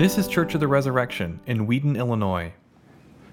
This 0.00 0.16
is 0.16 0.28
Church 0.28 0.54
of 0.54 0.60
the 0.60 0.66
Resurrection 0.66 1.40
in 1.44 1.66
Wheaton, 1.66 1.94
Illinois. 1.94 2.54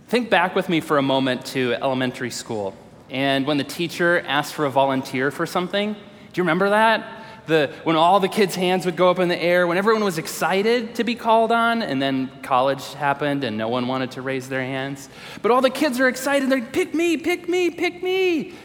Think 0.10 0.30
back 0.30 0.54
with 0.54 0.68
me 0.68 0.82
for 0.82 0.98
a 0.98 1.02
moment 1.02 1.46
to 1.46 1.76
elementary 1.76 2.30
school. 2.30 2.76
And 3.10 3.48
when 3.48 3.58
the 3.58 3.64
teacher 3.64 4.20
asked 4.28 4.54
for 4.54 4.66
a 4.66 4.70
volunteer 4.70 5.32
for 5.32 5.46
something, 5.46 5.94
do 5.94 6.00
you 6.34 6.44
remember 6.44 6.72
that? 6.72 7.24
The, 7.46 7.72
when 7.86 7.96
all 7.96 8.20
the 8.20 8.28
kids' 8.28 8.54
hands 8.54 8.86
would 8.86 8.98
go 8.98 9.10
up 9.10 9.20
in 9.20 9.30
the 9.30 9.42
air, 9.42 9.66
when 9.66 9.78
everyone 9.78 10.04
was 10.04 10.18
excited 10.18 10.96
to 10.96 11.06
be 11.06 11.16
called 11.16 11.54
on, 11.54 11.82
and 11.82 12.02
then 12.02 12.30
college 12.44 12.94
happened 12.96 13.46
and 13.46 13.58
no 13.58 13.70
one 13.70 13.88
wanted 13.88 14.12
to 14.12 14.22
raise 14.22 14.50
their 14.50 14.62
hands. 14.62 15.08
But 15.42 15.52
all 15.52 15.62
the 15.62 15.70
kids 15.70 16.02
are 16.02 16.10
excited, 16.10 16.50
they're 16.50 16.60
pick 16.60 16.94
me, 16.94 17.16
pick 17.16 17.48
me, 17.48 17.70
pick 17.70 18.04
me. 18.04 18.56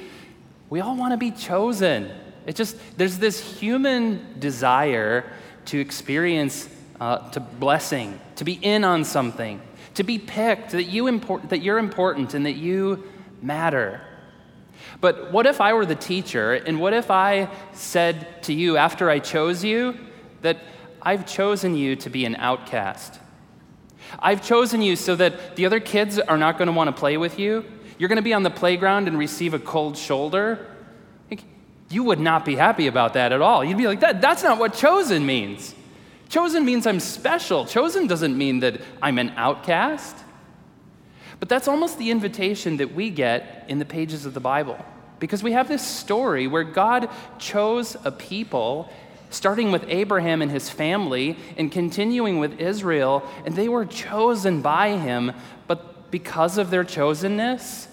We 0.70 0.80
all 0.80 0.96
want 0.96 1.12
to 1.12 1.19
be 1.19 1.30
chosen. 1.30 2.10
It 2.46 2.56
just, 2.56 2.77
there's 2.98 3.19
this 3.19 3.60
human 3.60 4.41
desire 4.41 5.30
to 5.66 5.78
experience 5.78 6.69
uh, 7.02 7.19
to 7.30 7.41
blessing, 7.41 8.20
to 8.37 8.45
be 8.45 8.52
in 8.52 8.84
on 8.84 9.02
something, 9.02 9.60
to 9.95 10.05
be 10.05 10.20
picked, 10.20 10.70
that, 10.70 10.84
you 10.84 11.09
import, 11.09 11.48
that 11.48 11.60
you're 11.60 11.79
important 11.79 12.33
and 12.33 12.47
that 12.47 12.52
you 12.52 13.02
matter. 13.43 14.01
But 15.01 15.33
what 15.33 15.46
if 15.46 15.60
I 15.60 15.73
were 15.73 15.84
the 15.84 15.96
teacher, 15.96 16.52
and 16.52 16.80
what 16.80 16.93
if 16.93 17.10
I 17.10 17.51
said 17.73 18.45
to 18.45 18.52
you 18.52 18.77
after 18.77 19.10
I 19.10 19.19
chose 19.19 19.65
you 19.65 19.98
that 20.43 20.59
I've 21.02 21.27
chosen 21.27 21.74
you 21.74 21.96
to 21.96 22.09
be 22.09 22.24
an 22.24 22.37
outcast? 22.37 23.19
I've 24.21 24.46
chosen 24.46 24.80
you 24.80 24.95
so 24.95 25.16
that 25.16 25.57
the 25.57 25.66
other 25.66 25.80
kids 25.80 26.21
are 26.21 26.38
not 26.38 26.57
going 26.57 26.69
to 26.69 26.73
want 26.73 26.87
to 26.87 26.93
play 26.93 27.16
with 27.16 27.37
you. 27.37 27.65
You're 27.98 28.10
going 28.10 28.16
to 28.16 28.23
be 28.23 28.32
on 28.32 28.45
the 28.45 28.51
playground 28.51 29.09
and 29.09 29.19
receive 29.19 29.55
a 29.55 29.59
cold 29.59 29.98
shoulder. 29.98 30.69
You 31.91 32.05
would 32.05 32.21
not 32.21 32.45
be 32.45 32.55
happy 32.55 32.87
about 32.87 33.15
that 33.15 33.32
at 33.32 33.43
all. 33.43 33.65
You'd 33.65 33.77
be 33.77 33.88
like, 33.88 34.01
that, 34.01 34.21
that's 34.21 34.45
not 34.45 34.59
what 34.59 34.74
chosen 34.74 35.26
means. 35.26 35.74
Chosen 36.33 36.65
means 36.65 36.87
I'm 36.87 36.99
special. 36.99 37.66
Chosen 37.66 38.07
doesn't 38.07 38.38
mean 38.38 38.61
that 38.61 38.80
I'm 39.02 39.19
an 39.19 39.35
outcast. 39.37 40.16
But 41.38 41.51
that's 41.51 41.69
almost 41.69 41.99
the 41.99 42.11
invitation 42.11 42.79
that 42.79 42.95
we 42.95 43.11
get 43.11 43.66
in 43.69 43.79
the 43.79 43.85
pages 43.85 44.25
of 44.25 44.33
the 44.33 44.41
Bible. 44.41 44.83
Because 45.19 45.43
we 45.43 45.53
have 45.53 45.69
this 45.69 45.87
story 45.87 46.47
where 46.47 46.65
God 46.65 47.10
chose 47.38 47.99
a 48.07 48.10
people, 48.10 48.91
starting 49.29 49.73
with 49.73 49.85
Abraham 49.88 50.41
and 50.41 50.51
his 50.51 50.71
family 50.71 51.37
and 51.59 51.71
continuing 51.71 52.38
with 52.38 52.59
Israel, 52.59 53.29
and 53.45 53.55
they 53.55 53.69
were 53.69 53.85
chosen 53.85 54.63
by 54.63 54.97
him. 54.97 55.33
But 55.66 56.10
because 56.10 56.57
of 56.57 56.71
their 56.71 56.83
chosenness, 56.83 57.88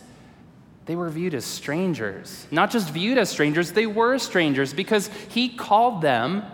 they 0.85 0.95
were 0.95 1.09
viewed 1.09 1.33
as 1.33 1.43
strangers. 1.43 2.47
Not 2.51 2.71
just 2.71 2.89
viewed 2.91 3.17
as 3.17 3.29
strangers, 3.29 3.73
they 3.73 3.85
were 3.85 4.17
strangers 4.17 4.73
because 4.73 5.07
he 5.27 5.49
called 5.49 6.01
them 6.01 6.45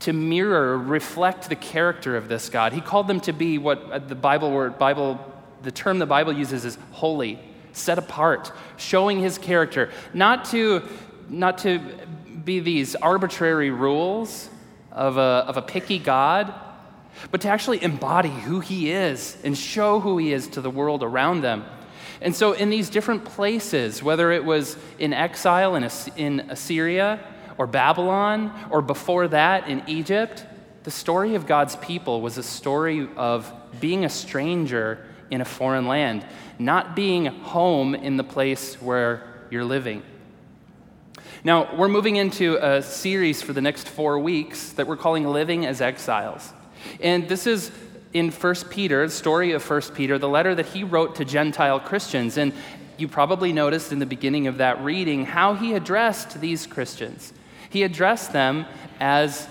to 0.00 0.12
mirror, 0.12 0.78
reflect 0.78 1.48
the 1.48 1.56
character 1.56 2.16
of 2.16 2.28
this 2.28 2.48
God. 2.48 2.72
He 2.72 2.80
called 2.80 3.06
them 3.06 3.20
to 3.20 3.32
be 3.32 3.58
what 3.58 3.82
uh, 3.90 3.98
the 3.98 4.14
Bible 4.14 4.50
word, 4.50 4.78
Bible, 4.78 5.20
the 5.62 5.70
term 5.70 5.98
the 5.98 6.06
Bible 6.06 6.32
uses 6.32 6.64
is 6.64 6.78
holy, 6.92 7.38
set 7.72 7.98
apart, 7.98 8.50
showing 8.76 9.20
his 9.20 9.36
character, 9.38 9.90
not 10.14 10.46
to, 10.46 10.82
not 11.28 11.58
to 11.58 11.80
be 12.44 12.60
these 12.60 12.94
arbitrary 12.96 13.70
rules 13.70 14.48
of 14.90 15.18
a, 15.18 15.44
of 15.46 15.56
a 15.58 15.62
picky 15.62 15.98
God, 15.98 16.52
but 17.30 17.42
to 17.42 17.48
actually 17.48 17.82
embody 17.82 18.30
who 18.30 18.60
he 18.60 18.90
is 18.90 19.36
and 19.44 19.56
show 19.56 20.00
who 20.00 20.16
he 20.16 20.32
is 20.32 20.48
to 20.48 20.62
the 20.62 20.70
world 20.70 21.02
around 21.02 21.42
them. 21.42 21.64
And 22.22 22.34
so, 22.34 22.52
in 22.52 22.70
these 22.70 22.90
different 22.90 23.24
places, 23.24 24.02
whether 24.02 24.30
it 24.30 24.44
was 24.44 24.76
in 24.98 25.12
exile 25.12 25.74
in, 25.74 25.88
in 26.16 26.40
Assyria, 26.50 27.20
or 27.60 27.66
Babylon 27.66 28.50
or 28.70 28.80
before 28.80 29.28
that 29.28 29.68
in 29.68 29.82
Egypt, 29.86 30.46
the 30.84 30.90
story 30.90 31.34
of 31.34 31.46
God's 31.46 31.76
people 31.76 32.22
was 32.22 32.38
a 32.38 32.42
story 32.42 33.06
of 33.16 33.52
being 33.80 34.06
a 34.06 34.08
stranger 34.08 35.06
in 35.30 35.42
a 35.42 35.44
foreign 35.44 35.86
land, 35.86 36.24
not 36.58 36.96
being 36.96 37.26
home 37.26 37.94
in 37.94 38.16
the 38.16 38.24
place 38.24 38.80
where 38.80 39.44
you're 39.50 39.66
living. 39.66 40.02
Now, 41.44 41.76
we're 41.76 41.88
moving 41.88 42.16
into 42.16 42.56
a 42.56 42.80
series 42.80 43.42
for 43.42 43.52
the 43.52 43.60
next 43.60 43.90
four 43.90 44.18
weeks 44.18 44.72
that 44.72 44.86
we're 44.86 44.96
calling 44.96 45.26
Living 45.26 45.66
as 45.66 45.82
Exiles. 45.82 46.54
And 47.02 47.28
this 47.28 47.46
is 47.46 47.70
in 48.14 48.30
1 48.30 48.54
Peter, 48.70 49.06
the 49.06 49.12
story 49.12 49.52
of 49.52 49.68
1 49.68 49.82
Peter, 49.94 50.18
the 50.18 50.30
letter 50.30 50.54
that 50.54 50.66
he 50.66 50.82
wrote 50.82 51.16
to 51.16 51.26
Gentile 51.26 51.78
Christians. 51.78 52.38
And 52.38 52.54
you 52.96 53.06
probably 53.06 53.52
noticed 53.52 53.92
in 53.92 53.98
the 53.98 54.06
beginning 54.06 54.46
of 54.46 54.56
that 54.56 54.82
reading 54.82 55.26
how 55.26 55.52
he 55.52 55.74
addressed 55.74 56.40
these 56.40 56.66
Christians. 56.66 57.34
He 57.70 57.82
addressed 57.82 58.32
them 58.32 58.66
as 59.00 59.48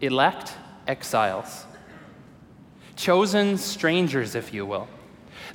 elect 0.00 0.54
exiles, 0.86 1.66
chosen 2.96 3.58
strangers, 3.58 4.34
if 4.34 4.54
you 4.54 4.64
will. 4.64 4.88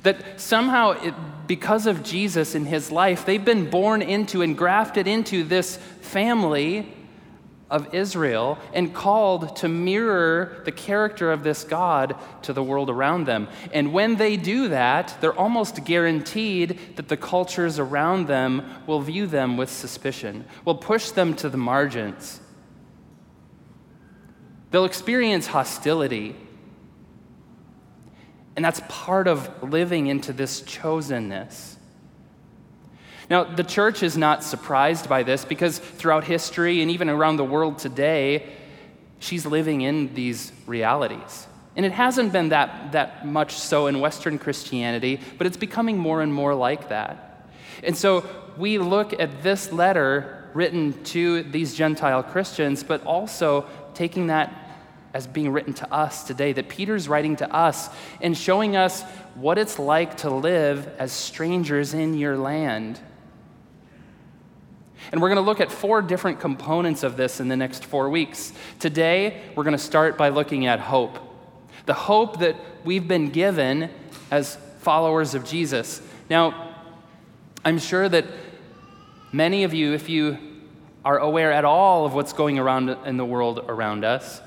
That 0.02 0.38
somehow, 0.38 0.90
it, 0.90 1.14
because 1.46 1.86
of 1.86 2.02
Jesus 2.02 2.54
in 2.54 2.66
his 2.66 2.92
life, 2.92 3.24
they've 3.24 3.44
been 3.44 3.68
born 3.70 4.02
into 4.02 4.42
and 4.42 4.56
grafted 4.56 5.08
into 5.08 5.44
this 5.44 5.76
family 6.02 6.92
of 7.74 7.92
Israel 7.92 8.56
and 8.72 8.94
called 8.94 9.56
to 9.56 9.68
mirror 9.68 10.62
the 10.64 10.70
character 10.70 11.32
of 11.32 11.42
this 11.42 11.64
God 11.64 12.14
to 12.42 12.52
the 12.52 12.62
world 12.62 12.88
around 12.88 13.26
them. 13.26 13.48
And 13.72 13.92
when 13.92 14.14
they 14.14 14.36
do 14.36 14.68
that, 14.68 15.16
they're 15.20 15.36
almost 15.36 15.84
guaranteed 15.84 16.78
that 16.94 17.08
the 17.08 17.16
cultures 17.16 17.80
around 17.80 18.28
them 18.28 18.62
will 18.86 19.00
view 19.00 19.26
them 19.26 19.56
with 19.56 19.70
suspicion, 19.70 20.44
will 20.64 20.76
push 20.76 21.10
them 21.10 21.34
to 21.34 21.48
the 21.48 21.58
margins. 21.58 22.40
They'll 24.70 24.84
experience 24.84 25.48
hostility. 25.48 26.36
And 28.54 28.64
that's 28.64 28.82
part 28.88 29.26
of 29.26 29.64
living 29.64 30.06
into 30.06 30.32
this 30.32 30.60
chosenness. 30.62 31.74
Now, 33.30 33.44
the 33.44 33.64
church 33.64 34.02
is 34.02 34.16
not 34.16 34.44
surprised 34.44 35.08
by 35.08 35.22
this 35.22 35.44
because 35.44 35.78
throughout 35.78 36.24
history 36.24 36.82
and 36.82 36.90
even 36.90 37.08
around 37.08 37.36
the 37.36 37.44
world 37.44 37.78
today, 37.78 38.46
she's 39.18 39.46
living 39.46 39.80
in 39.80 40.14
these 40.14 40.52
realities. 40.66 41.46
And 41.76 41.84
it 41.84 41.92
hasn't 41.92 42.32
been 42.32 42.50
that, 42.50 42.92
that 42.92 43.26
much 43.26 43.54
so 43.54 43.86
in 43.86 43.98
Western 43.98 44.38
Christianity, 44.38 45.20
but 45.38 45.46
it's 45.46 45.56
becoming 45.56 45.98
more 45.98 46.22
and 46.22 46.32
more 46.32 46.54
like 46.54 46.90
that. 46.90 47.48
And 47.82 47.96
so 47.96 48.24
we 48.56 48.78
look 48.78 49.18
at 49.18 49.42
this 49.42 49.72
letter 49.72 50.50
written 50.54 51.02
to 51.04 51.42
these 51.42 51.74
Gentile 51.74 52.22
Christians, 52.22 52.84
but 52.84 53.04
also 53.04 53.66
taking 53.94 54.28
that 54.28 54.60
as 55.14 55.26
being 55.26 55.50
written 55.50 55.72
to 55.74 55.92
us 55.92 56.24
today, 56.24 56.52
that 56.52 56.68
Peter's 56.68 57.08
writing 57.08 57.36
to 57.36 57.52
us 57.52 57.88
and 58.20 58.36
showing 58.36 58.76
us 58.76 59.02
what 59.34 59.58
it's 59.58 59.78
like 59.78 60.16
to 60.18 60.30
live 60.30 60.88
as 60.98 61.12
strangers 61.12 61.94
in 61.94 62.14
your 62.14 62.36
land. 62.36 63.00
And 65.12 65.20
we're 65.20 65.28
going 65.28 65.36
to 65.36 65.42
look 65.42 65.60
at 65.60 65.70
four 65.70 66.02
different 66.02 66.40
components 66.40 67.02
of 67.02 67.16
this 67.16 67.40
in 67.40 67.48
the 67.48 67.56
next 67.56 67.84
four 67.84 68.10
weeks. 68.10 68.52
Today, 68.80 69.42
we're 69.54 69.64
going 69.64 69.76
to 69.76 69.82
start 69.82 70.16
by 70.16 70.30
looking 70.30 70.66
at 70.66 70.80
hope 70.80 71.18
the 71.86 71.94
hope 71.94 72.38
that 72.38 72.56
we've 72.84 73.06
been 73.06 73.30
given 73.30 73.90
as 74.30 74.56
followers 74.78 75.34
of 75.34 75.44
Jesus. 75.44 76.00
Now, 76.30 76.76
I'm 77.64 77.78
sure 77.78 78.08
that 78.08 78.26
many 79.32 79.64
of 79.64 79.74
you, 79.74 79.92
if 79.92 80.08
you 80.08 80.38
are 81.04 81.18
aware 81.18 81.52
at 81.52 81.64
all 81.64 82.06
of 82.06 82.14
what's 82.14 82.32
going 82.32 82.58
around 82.58 82.90
in 83.06 83.16
the 83.16 83.24
world 83.24 83.64
around 83.68 84.04
us, 84.04 84.40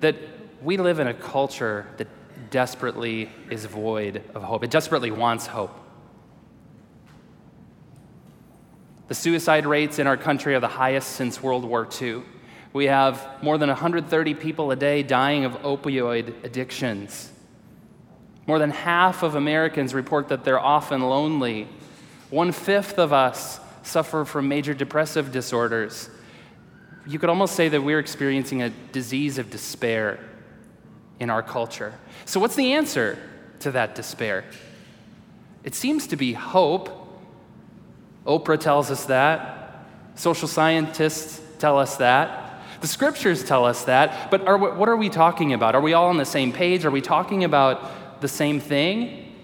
that 0.00 0.16
we 0.60 0.76
live 0.76 0.98
in 0.98 1.06
a 1.06 1.14
culture 1.14 1.86
that 1.96 2.08
desperately 2.50 3.28
is 3.50 3.64
void 3.64 4.22
of 4.34 4.42
hope. 4.42 4.64
It 4.64 4.70
desperately 4.70 5.10
wants 5.10 5.46
hope. 5.46 5.78
The 9.12 9.16
suicide 9.16 9.66
rates 9.66 9.98
in 9.98 10.06
our 10.06 10.16
country 10.16 10.54
are 10.54 10.60
the 10.60 10.68
highest 10.68 11.10
since 11.10 11.42
World 11.42 11.66
War 11.66 11.86
II. 12.00 12.22
We 12.72 12.86
have 12.86 13.28
more 13.42 13.58
than 13.58 13.68
130 13.68 14.32
people 14.32 14.70
a 14.70 14.76
day 14.76 15.02
dying 15.02 15.44
of 15.44 15.52
opioid 15.60 16.42
addictions. 16.42 17.30
More 18.46 18.58
than 18.58 18.70
half 18.70 19.22
of 19.22 19.34
Americans 19.34 19.92
report 19.92 20.28
that 20.28 20.44
they're 20.44 20.58
often 20.58 21.02
lonely. 21.02 21.68
One 22.30 22.52
fifth 22.52 22.98
of 22.98 23.12
us 23.12 23.60
suffer 23.82 24.24
from 24.24 24.48
major 24.48 24.72
depressive 24.72 25.30
disorders. 25.30 26.08
You 27.06 27.18
could 27.18 27.28
almost 27.28 27.54
say 27.54 27.68
that 27.68 27.82
we're 27.82 27.98
experiencing 27.98 28.62
a 28.62 28.70
disease 28.92 29.36
of 29.36 29.50
despair 29.50 30.20
in 31.20 31.28
our 31.28 31.42
culture. 31.42 31.92
So, 32.24 32.40
what's 32.40 32.56
the 32.56 32.72
answer 32.72 33.18
to 33.60 33.72
that 33.72 33.94
despair? 33.94 34.46
It 35.64 35.74
seems 35.74 36.06
to 36.06 36.16
be 36.16 36.32
hope 36.32 37.01
Oprah 38.26 38.58
tells 38.58 38.90
us 38.90 39.06
that. 39.06 39.86
Social 40.14 40.48
scientists 40.48 41.40
tell 41.58 41.78
us 41.78 41.96
that. 41.96 42.62
The 42.80 42.86
scriptures 42.86 43.44
tell 43.44 43.64
us 43.64 43.84
that. 43.84 44.30
But 44.30 44.46
are, 44.46 44.58
what 44.58 44.88
are 44.88 44.96
we 44.96 45.08
talking 45.08 45.52
about? 45.52 45.74
Are 45.74 45.80
we 45.80 45.92
all 45.92 46.08
on 46.08 46.16
the 46.16 46.24
same 46.24 46.52
page? 46.52 46.84
Are 46.84 46.90
we 46.90 47.00
talking 47.00 47.44
about 47.44 48.20
the 48.20 48.28
same 48.28 48.60
thing? 48.60 49.34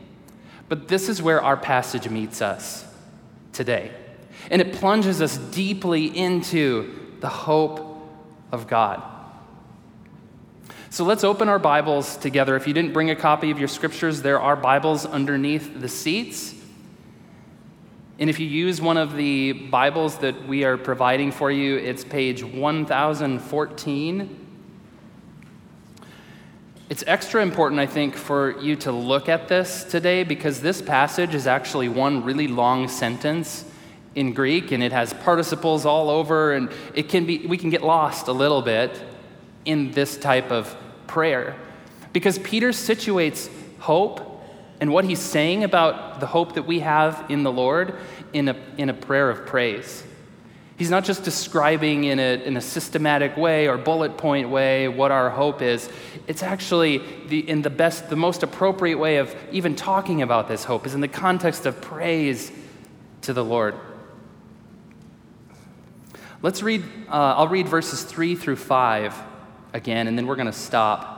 But 0.68 0.88
this 0.88 1.08
is 1.08 1.22
where 1.22 1.42
our 1.42 1.56
passage 1.56 2.08
meets 2.08 2.42
us 2.42 2.84
today. 3.52 3.92
And 4.50 4.60
it 4.60 4.74
plunges 4.74 5.22
us 5.22 5.36
deeply 5.36 6.06
into 6.06 7.16
the 7.20 7.28
hope 7.28 8.00
of 8.52 8.66
God. 8.66 9.02
So 10.90 11.04
let's 11.04 11.22
open 11.22 11.48
our 11.48 11.58
Bibles 11.58 12.16
together. 12.16 12.56
If 12.56 12.66
you 12.66 12.72
didn't 12.72 12.92
bring 12.92 13.10
a 13.10 13.16
copy 13.16 13.50
of 13.50 13.58
your 13.58 13.68
scriptures, 13.68 14.22
there 14.22 14.40
are 14.40 14.56
Bibles 14.56 15.04
underneath 15.04 15.80
the 15.80 15.88
seats. 15.88 16.54
And 18.20 18.28
if 18.28 18.40
you 18.40 18.48
use 18.48 18.80
one 18.80 18.96
of 18.96 19.14
the 19.14 19.52
Bibles 19.52 20.18
that 20.18 20.48
we 20.48 20.64
are 20.64 20.76
providing 20.76 21.30
for 21.30 21.52
you, 21.52 21.76
it's 21.76 22.02
page 22.02 22.42
1014. 22.42 24.46
It's 26.88 27.04
extra 27.06 27.42
important, 27.42 27.80
I 27.80 27.86
think, 27.86 28.16
for 28.16 28.58
you 28.58 28.74
to 28.76 28.90
look 28.90 29.28
at 29.28 29.46
this 29.46 29.84
today 29.84 30.24
because 30.24 30.60
this 30.60 30.82
passage 30.82 31.32
is 31.32 31.46
actually 31.46 31.88
one 31.88 32.24
really 32.24 32.48
long 32.48 32.88
sentence 32.88 33.64
in 34.16 34.32
Greek 34.32 34.72
and 34.72 34.82
it 34.82 34.90
has 34.90 35.12
participles 35.12 35.86
all 35.86 36.10
over 36.10 36.54
and 36.54 36.72
it 36.94 37.08
can 37.08 37.24
be 37.24 37.46
we 37.46 37.56
can 37.56 37.70
get 37.70 37.82
lost 37.82 38.26
a 38.26 38.32
little 38.32 38.62
bit 38.62 39.00
in 39.64 39.92
this 39.92 40.16
type 40.16 40.50
of 40.50 40.76
prayer. 41.06 41.54
Because 42.12 42.36
Peter 42.40 42.70
situates 42.70 43.48
hope 43.78 44.27
and 44.80 44.92
what 44.92 45.04
he's 45.04 45.18
saying 45.18 45.64
about 45.64 46.20
the 46.20 46.26
hope 46.26 46.54
that 46.54 46.64
we 46.64 46.80
have 46.80 47.24
in 47.28 47.42
the 47.42 47.52
Lord 47.52 47.94
in 48.32 48.48
a, 48.48 48.56
in 48.76 48.88
a 48.88 48.94
prayer 48.94 49.30
of 49.30 49.46
praise. 49.46 50.04
He's 50.78 50.90
not 50.90 51.04
just 51.04 51.24
describing 51.24 52.04
in 52.04 52.20
a, 52.20 52.40
in 52.44 52.56
a 52.56 52.60
systematic 52.60 53.36
way 53.36 53.66
or 53.66 53.76
bullet 53.76 54.16
point 54.16 54.48
way 54.48 54.86
what 54.86 55.10
our 55.10 55.28
hope 55.28 55.60
is. 55.60 55.90
It's 56.28 56.44
actually 56.44 57.02
the, 57.26 57.40
in 57.48 57.62
the 57.62 57.70
best, 57.70 58.08
the 58.08 58.16
most 58.16 58.44
appropriate 58.44 58.96
way 58.96 59.16
of 59.16 59.34
even 59.50 59.74
talking 59.74 60.22
about 60.22 60.46
this 60.46 60.62
hope 60.62 60.86
is 60.86 60.94
in 60.94 61.00
the 61.00 61.08
context 61.08 61.66
of 61.66 61.80
praise 61.80 62.52
to 63.22 63.32
the 63.32 63.44
Lord. 63.44 63.74
Let's 66.42 66.62
read, 66.62 66.84
uh, 67.08 67.34
I'll 67.36 67.48
read 67.48 67.66
verses 67.66 68.04
3 68.04 68.36
through 68.36 68.56
5 68.56 69.20
again, 69.72 70.06
and 70.06 70.16
then 70.16 70.28
we're 70.28 70.36
going 70.36 70.46
to 70.46 70.52
stop. 70.52 71.17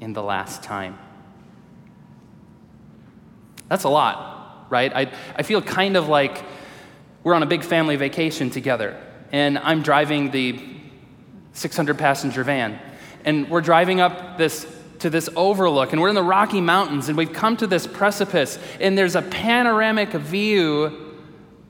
in 0.00 0.12
the 0.12 0.22
last 0.22 0.62
time. 0.62 0.98
That's 3.68 3.84
a 3.84 3.88
lot, 3.88 4.66
right? 4.70 4.92
I, 4.94 5.12
I 5.36 5.42
feel 5.42 5.62
kind 5.62 5.96
of 5.96 6.08
like 6.08 6.42
we're 7.22 7.34
on 7.34 7.42
a 7.42 7.46
big 7.46 7.62
family 7.62 7.96
vacation 7.96 8.50
together, 8.50 9.00
and 9.30 9.58
I'm 9.58 9.82
driving 9.82 10.30
the 10.30 10.58
600 11.52 11.98
passenger 11.98 12.42
van, 12.42 12.80
and 13.24 13.48
we're 13.48 13.60
driving 13.60 14.00
up 14.00 14.38
this 14.38 14.66
to 15.00 15.10
this 15.10 15.28
overlook, 15.34 15.92
and 15.92 16.00
we're 16.00 16.08
in 16.08 16.14
the 16.14 16.22
Rocky 16.22 16.60
Mountains, 16.60 17.08
and 17.08 17.16
we've 17.16 17.32
come 17.32 17.56
to 17.56 17.66
this 17.66 17.86
precipice, 17.86 18.58
and 18.80 18.96
there's 18.96 19.16
a 19.16 19.22
panoramic 19.22 20.10
view 20.10 21.16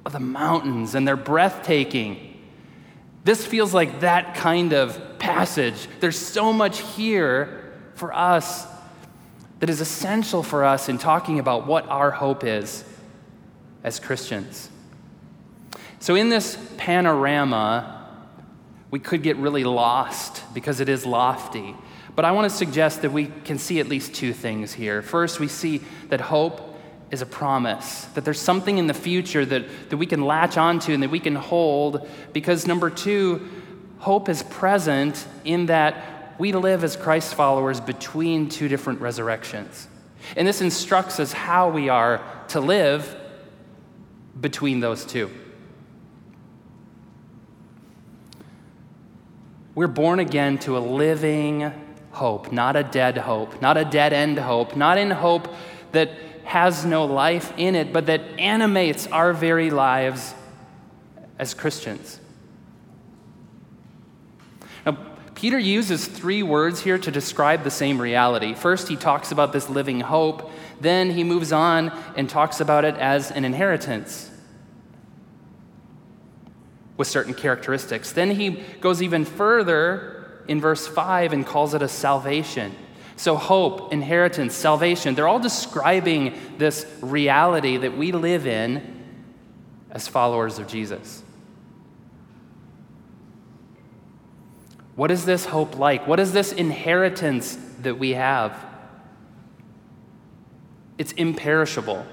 of 0.05 0.13
the 0.13 0.21
mountains, 0.21 0.95
and 0.95 1.07
they're 1.07 1.17
breathtaking. 1.17 2.27
This 3.25 3.47
feels 3.47 3.73
like 3.73 4.01
that 4.01 4.35
kind 4.35 4.73
of 4.73 5.19
passage. 5.19 5.89
There's 6.01 6.19
so 6.19 6.53
much 6.53 6.81
here 6.81 7.70
for 8.01 8.15
us 8.15 8.67
that 9.61 9.69
is 9.69 9.83
essential 9.83 10.43
for 10.43 10.65
us 10.65 10.89
in 10.89 10.97
talking 10.97 11.39
about 11.39 11.67
what 11.67 11.87
our 11.89 12.11
hope 12.11 12.45
is 12.45 12.83
as 13.85 14.01
Christians. 14.01 14.71
So, 15.99 16.15
in 16.15 16.31
this 16.31 16.57
panorama, 16.79 18.09
we 18.91 19.01
could 19.01 19.23
get 19.23 19.37
really 19.37 19.65
lost 19.65 20.43
because 20.55 20.81
it 20.81 20.89
is 20.89 21.05
lofty. 21.05 21.77
But 22.17 22.25
I 22.25 22.33
want 22.33 22.51
to 22.51 22.57
suggest 22.57 23.03
that 23.03 23.13
we 23.13 23.27
can 23.45 23.59
see 23.59 23.81
at 23.81 23.87
least 23.87 24.15
two 24.15 24.33
things 24.33 24.73
here. 24.73 25.03
First, 25.03 25.39
we 25.39 25.47
see 25.47 25.83
that 26.09 26.23
hope 26.23 26.79
is 27.11 27.21
a 27.21 27.27
promise, 27.27 28.07
that 28.15 28.25
there's 28.25 28.41
something 28.41 28.79
in 28.79 28.87
the 28.87 28.95
future 28.95 29.45
that, 29.45 29.91
that 29.91 29.97
we 29.99 30.07
can 30.07 30.23
latch 30.23 30.57
onto 30.57 30.95
and 30.95 31.03
that 31.03 31.11
we 31.11 31.21
can 31.21 31.35
hold. 31.35 32.09
Because, 32.33 32.67
number 32.67 32.89
two, 32.89 33.47
hope 33.99 34.31
is 34.31 34.43
present 34.43 35.27
in 35.45 35.67
that 35.67 36.20
we 36.41 36.53
live 36.53 36.85
as 36.85 36.97
Christ 36.97 37.35
followers 37.35 37.81
between 37.81 38.49
two 38.49 38.67
different 38.67 39.03
resurrections. 39.03 39.87
And 40.37 40.49
this 40.49 40.63
instructs 40.63 41.21
us 41.21 41.35
how 41.35 41.69
we 41.69 41.91
are 41.91 42.23
to 42.49 42.61
live 42.61 43.15
between 44.41 44.81
those 44.81 45.05
two. 45.05 45.31
We're 49.75 49.87
born 49.87 50.19
again 50.19 50.57
to 50.61 50.79
a 50.79 50.81
living 50.81 51.73
hope, 52.11 52.51
not 52.51 52.75
a 52.75 52.85
dead 52.85 53.19
hope, 53.19 53.61
not 53.61 53.77
a 53.77 53.85
dead 53.85 54.15
end 54.15 54.39
hope, 54.39 54.75
not 54.75 54.97
in 54.97 55.11
hope 55.11 55.47
that 55.93 56.11
has 56.45 56.87
no 56.87 57.05
life 57.05 57.53
in 57.59 57.75
it, 57.75 57.93
but 57.93 58.07
that 58.07 58.23
animates 58.39 59.07
our 59.09 59.35
very 59.35 59.71
lives 59.71 60.35
as 61.39 61.53
Christians. 61.53 62.19
Peter 65.41 65.59
uses 65.59 66.07
three 66.07 66.43
words 66.43 66.83
here 66.83 66.99
to 66.99 67.11
describe 67.11 67.65
the 67.65 67.71
same 67.71 67.99
reality. 67.99 68.53
First, 68.53 68.89
he 68.89 68.97
talks 68.97 69.33
about 69.33 69.55
this 69.55 69.71
living 69.71 70.01
hope. 70.01 70.51
Then 70.83 71.09
he 71.09 71.25
moves 71.25 71.51
on 71.51 71.89
and 72.15 72.29
talks 72.29 72.61
about 72.61 72.85
it 72.85 72.95
as 72.97 73.31
an 73.31 73.47
inheritance 73.47 74.31
with 76.99 77.09
certain 77.09 77.33
characteristics. 77.33 78.13
Then 78.13 78.33
he 78.33 78.63
goes 78.83 79.01
even 79.01 79.25
further 79.25 80.43
in 80.47 80.61
verse 80.61 80.87
5 80.87 81.33
and 81.33 81.47
calls 81.47 81.73
it 81.73 81.81
a 81.81 81.89
salvation. 81.89 82.77
So, 83.17 83.35
hope, 83.35 83.95
inheritance, 83.95 84.55
salvation, 84.55 85.15
they're 85.15 85.27
all 85.27 85.41
describing 85.41 86.39
this 86.59 86.85
reality 87.01 87.79
that 87.79 87.97
we 87.97 88.13
live 88.13 88.47
in 88.47 88.83
as 89.91 90.07
followers 90.07 90.59
of 90.59 90.69
Jesus. 90.69 91.23
What 95.01 95.11
is 95.11 95.25
this 95.25 95.47
hope 95.47 95.79
like? 95.79 96.07
What 96.07 96.21
is 96.21 96.35
this 96.35 96.53
inheritance 96.53 97.57
that 97.81 97.99
we 97.99 98.11
have? 98.11 98.55
It's 100.99 101.13
imperishable. 101.13 102.05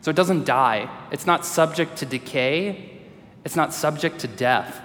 So 0.00 0.10
it 0.10 0.16
doesn't 0.16 0.46
die. 0.46 0.88
It's 1.10 1.26
not 1.26 1.44
subject 1.44 1.98
to 1.98 2.06
decay. 2.06 2.98
It's 3.44 3.56
not 3.56 3.74
subject 3.74 4.20
to 4.20 4.26
death. 4.26 4.80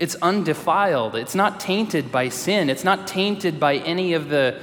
It's 0.00 0.16
undefiled. 0.16 1.14
It's 1.14 1.36
not 1.36 1.60
tainted 1.60 2.10
by 2.10 2.30
sin. 2.30 2.68
It's 2.68 2.82
not 2.82 3.06
tainted 3.06 3.60
by 3.60 3.76
any 3.76 4.14
of 4.14 4.28
the, 4.28 4.60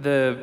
the 0.00 0.38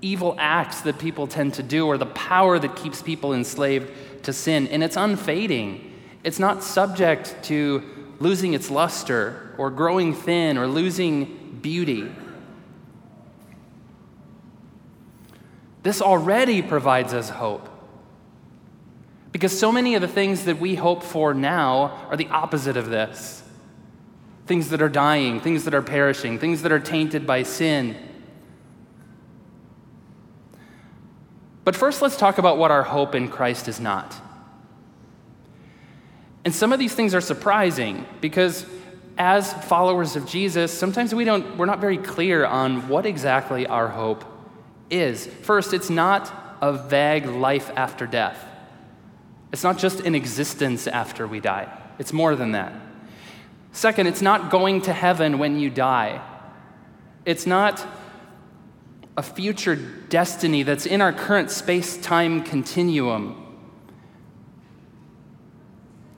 evil 0.00 0.36
acts 0.38 0.82
that 0.82 1.00
people 1.00 1.26
tend 1.26 1.54
to 1.54 1.64
do 1.64 1.88
or 1.88 1.98
the 1.98 2.06
power 2.06 2.60
that 2.60 2.76
keeps 2.76 3.02
people 3.02 3.34
enslaved 3.34 3.90
to 4.26 4.32
sin. 4.32 4.68
And 4.68 4.84
it's 4.84 4.96
unfading. 4.96 5.92
It's 6.22 6.38
not 6.38 6.62
subject 6.62 7.34
to 7.46 7.82
losing 8.20 8.54
its 8.54 8.70
luster 8.70 9.42
or 9.58 9.70
growing 9.70 10.14
thin 10.14 10.58
or 10.58 10.66
losing 10.66 11.58
beauty. 11.62 12.10
This 15.82 16.02
already 16.02 16.62
provides 16.62 17.14
us 17.14 17.28
hope. 17.28 17.68
Because 19.32 19.56
so 19.56 19.70
many 19.70 19.94
of 19.94 20.00
the 20.00 20.08
things 20.08 20.46
that 20.46 20.58
we 20.58 20.74
hope 20.74 21.02
for 21.02 21.34
now 21.34 22.06
are 22.10 22.16
the 22.16 22.28
opposite 22.28 22.76
of 22.76 22.88
this 22.88 23.42
things 24.46 24.68
that 24.70 24.80
are 24.80 24.88
dying, 24.88 25.40
things 25.40 25.64
that 25.64 25.74
are 25.74 25.82
perishing, 25.82 26.38
things 26.38 26.62
that 26.62 26.70
are 26.70 26.78
tainted 26.78 27.26
by 27.26 27.42
sin. 27.42 27.96
But 31.64 31.74
first, 31.74 32.00
let's 32.00 32.16
talk 32.16 32.38
about 32.38 32.56
what 32.56 32.70
our 32.70 32.84
hope 32.84 33.16
in 33.16 33.28
Christ 33.28 33.66
is 33.66 33.80
not. 33.80 34.14
And 36.44 36.54
some 36.54 36.72
of 36.72 36.78
these 36.78 36.94
things 36.94 37.12
are 37.12 37.20
surprising 37.20 38.06
because 38.20 38.64
as 39.18 39.52
followers 39.52 40.16
of 40.16 40.26
Jesus, 40.26 40.76
sometimes 40.76 41.14
we 41.14 41.24
don't, 41.24 41.56
we're 41.56 41.66
not 41.66 41.80
very 41.80 41.98
clear 41.98 42.44
on 42.44 42.88
what 42.88 43.06
exactly 43.06 43.66
our 43.66 43.88
hope 43.88 44.24
is. 44.90 45.26
First, 45.26 45.72
it's 45.72 45.90
not 45.90 46.58
a 46.60 46.72
vague 46.72 47.26
life 47.26 47.70
after 47.76 48.06
death. 48.06 48.44
It's 49.52 49.62
not 49.62 49.78
just 49.78 50.00
an 50.00 50.14
existence 50.14 50.86
after 50.86 51.26
we 51.26 51.40
die. 51.40 51.72
It's 51.98 52.12
more 52.12 52.36
than 52.36 52.52
that. 52.52 52.72
Second, 53.72 54.06
it's 54.06 54.22
not 54.22 54.50
going 54.50 54.82
to 54.82 54.92
heaven 54.92 55.38
when 55.38 55.58
you 55.58 55.70
die. 55.70 56.22
It's 57.24 57.46
not 57.46 57.86
a 59.16 59.22
future 59.22 59.76
destiny 59.76 60.62
that's 60.62 60.86
in 60.86 61.00
our 61.00 61.12
current 61.12 61.50
space 61.50 61.96
time 61.96 62.42
continuum. 62.42 63.45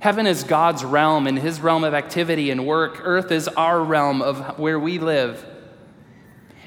Heaven 0.01 0.27
is 0.27 0.45
God's 0.45 0.85
realm 0.85 1.27
and 1.27 1.39
his 1.39 1.61
realm 1.61 1.83
of 1.83 1.93
activity 1.93 2.51
and 2.51 2.67
work. 2.67 3.01
Earth 3.03 3.33
is 3.33 3.49
our 3.49 3.83
realm 3.83 4.23
of 4.23 4.59
where 4.59 4.79
we 4.79 4.99
live. 4.99 5.45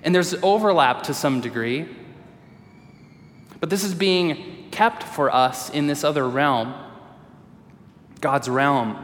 And 0.04 0.14
there's 0.14 0.34
overlap 0.44 1.04
to 1.04 1.14
some 1.14 1.40
degree. 1.40 1.88
But 3.60 3.70
this 3.70 3.84
is 3.84 3.94
being 3.94 4.68
kept 4.72 5.04
for 5.04 5.34
us 5.34 5.70
in 5.70 5.88
this 5.88 6.04
other 6.04 6.28
realm, 6.28 6.74
God's 8.20 8.50
realm. 8.50 8.98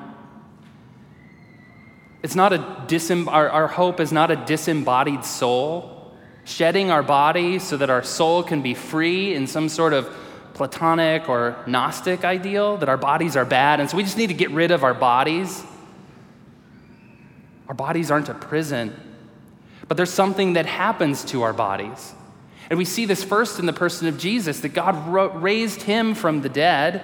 It's 2.23 2.35
not 2.35 2.51
a 2.51 2.57
disem- 2.87 3.27
our, 3.27 3.49
our 3.49 3.67
hope 3.67 3.99
is 3.99 4.11
not 4.11 4.31
a 4.31 4.35
disembodied 4.35 5.23
soul, 5.23 6.11
shedding 6.43 6.89
our 6.91 7.03
body 7.03 7.59
so 7.59 7.77
that 7.77 7.89
our 7.89 8.03
soul 8.03 8.43
can 8.43 8.61
be 8.61 8.73
free 8.73 9.33
in 9.33 9.47
some 9.47 9.69
sort 9.69 9.93
of 9.93 10.13
Platonic 10.57 11.29
or 11.29 11.55
Gnostic 11.67 12.25
ideal 12.25 12.77
that 12.77 12.89
our 12.89 12.97
bodies 12.97 13.37
are 13.37 13.45
bad, 13.45 13.79
and 13.79 13.87
so 13.87 13.95
we 13.95 14.01
just 14.01 14.17
need 14.17 14.27
to 14.27 14.33
get 14.33 14.49
rid 14.49 14.71
of 14.71 14.83
our 14.83 14.95
bodies. 14.95 15.63
Our 17.67 17.75
bodies 17.75 18.09
aren't 18.09 18.27
a 18.27 18.33
prison, 18.33 18.99
but 19.87 19.97
there's 19.97 20.11
something 20.11 20.53
that 20.53 20.65
happens 20.65 21.23
to 21.25 21.43
our 21.43 21.53
bodies. 21.53 22.13
And 22.71 22.79
we 22.79 22.85
see 22.85 23.05
this 23.05 23.23
first 23.23 23.59
in 23.59 23.67
the 23.67 23.73
person 23.73 24.07
of 24.07 24.17
Jesus, 24.17 24.61
that 24.61 24.69
God 24.69 25.07
raised 25.41 25.83
him 25.83 26.15
from 26.15 26.41
the 26.41 26.49
dead. 26.49 27.03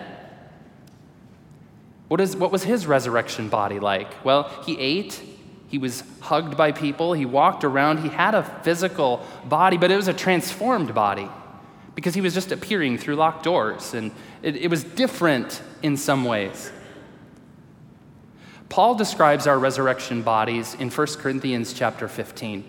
What, 2.07 2.19
is, 2.19 2.35
what 2.35 2.51
was 2.51 2.63
his 2.63 2.87
resurrection 2.87 3.49
body 3.49 3.79
like? 3.79 4.25
Well, 4.25 4.49
he 4.65 4.79
ate, 4.79 5.21
he 5.67 5.77
was 5.77 6.03
hugged 6.21 6.57
by 6.57 6.71
people, 6.71 7.13
he 7.13 7.25
walked 7.25 7.63
around, 7.63 7.99
he 7.99 8.09
had 8.09 8.33
a 8.33 8.41
physical 8.63 9.23
body, 9.45 9.77
but 9.77 9.91
it 9.91 9.95
was 9.95 10.07
a 10.07 10.13
transformed 10.13 10.95
body 10.95 11.29
because 11.95 12.13
he 12.13 12.21
was 12.21 12.33
just 12.33 12.51
appearing 12.51 12.97
through 12.97 13.15
locked 13.15 13.43
doors, 13.43 13.93
and 13.93 14.11
it, 14.41 14.55
it 14.55 14.69
was 14.69 14.83
different 14.83 15.61
in 15.81 15.97
some 15.97 16.25
ways. 16.25 16.71
Paul 18.69 18.95
describes 18.95 19.45
our 19.45 19.59
resurrection 19.59 20.23
bodies 20.23 20.73
in 20.73 20.89
1 20.89 21.07
Corinthians 21.19 21.73
chapter 21.73 22.07
15. 22.07 22.63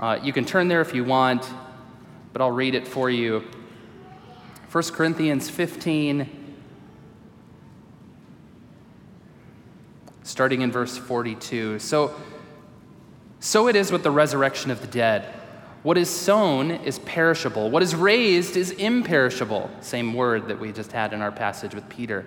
Uh, 0.00 0.18
you 0.22 0.32
can 0.32 0.44
turn 0.44 0.66
there 0.66 0.80
if 0.80 0.92
you 0.92 1.04
want, 1.04 1.48
but 2.32 2.42
I'll 2.42 2.50
read 2.50 2.74
it 2.74 2.86
for 2.86 3.08
you. 3.08 3.44
1 4.72 4.84
Corinthians 4.92 5.48
15, 5.48 6.28
starting 10.24 10.62
in 10.62 10.72
verse 10.72 10.98
42. 10.98 11.78
So, 11.78 12.14
so 13.40 13.68
it 13.68 13.76
is 13.76 13.92
with 13.92 14.02
the 14.02 14.10
resurrection 14.10 14.70
of 14.70 14.80
the 14.80 14.88
dead. 14.88 15.32
What 15.88 15.96
is 15.96 16.10
sown 16.10 16.70
is 16.70 16.98
perishable, 16.98 17.70
what 17.70 17.82
is 17.82 17.94
raised 17.94 18.58
is 18.58 18.72
imperishable. 18.72 19.70
Same 19.80 20.12
word 20.12 20.48
that 20.48 20.60
we 20.60 20.70
just 20.70 20.92
had 20.92 21.14
in 21.14 21.22
our 21.22 21.32
passage 21.32 21.74
with 21.74 21.88
Peter. 21.88 22.26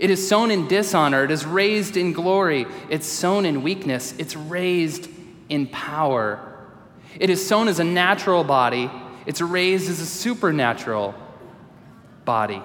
It 0.00 0.10
is 0.10 0.28
sown 0.28 0.50
in 0.50 0.66
dishonor, 0.66 1.22
it 1.22 1.30
is 1.30 1.46
raised 1.46 1.96
in 1.96 2.12
glory. 2.12 2.66
It's 2.90 3.06
sown 3.06 3.46
in 3.46 3.62
weakness, 3.62 4.12
it's 4.18 4.34
raised 4.34 5.08
in 5.48 5.68
power. 5.68 6.40
It 7.20 7.30
is 7.30 7.46
sown 7.46 7.68
as 7.68 7.78
a 7.78 7.84
natural 7.84 8.42
body, 8.42 8.90
it's 9.24 9.40
raised 9.40 9.88
as 9.88 10.00
a 10.00 10.06
supernatural 10.06 11.14
body. 12.24 12.60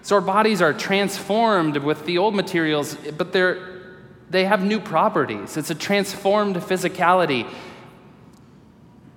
So 0.00 0.16
our 0.16 0.22
bodies 0.22 0.62
are 0.62 0.72
transformed 0.72 1.76
with 1.76 2.06
the 2.06 2.16
old 2.16 2.34
materials, 2.34 2.96
but 3.18 3.34
they're, 3.34 3.82
they 4.30 4.46
have 4.46 4.64
new 4.64 4.80
properties. 4.80 5.58
It's 5.58 5.68
a 5.68 5.74
transformed 5.74 6.56
physicality. 6.56 7.46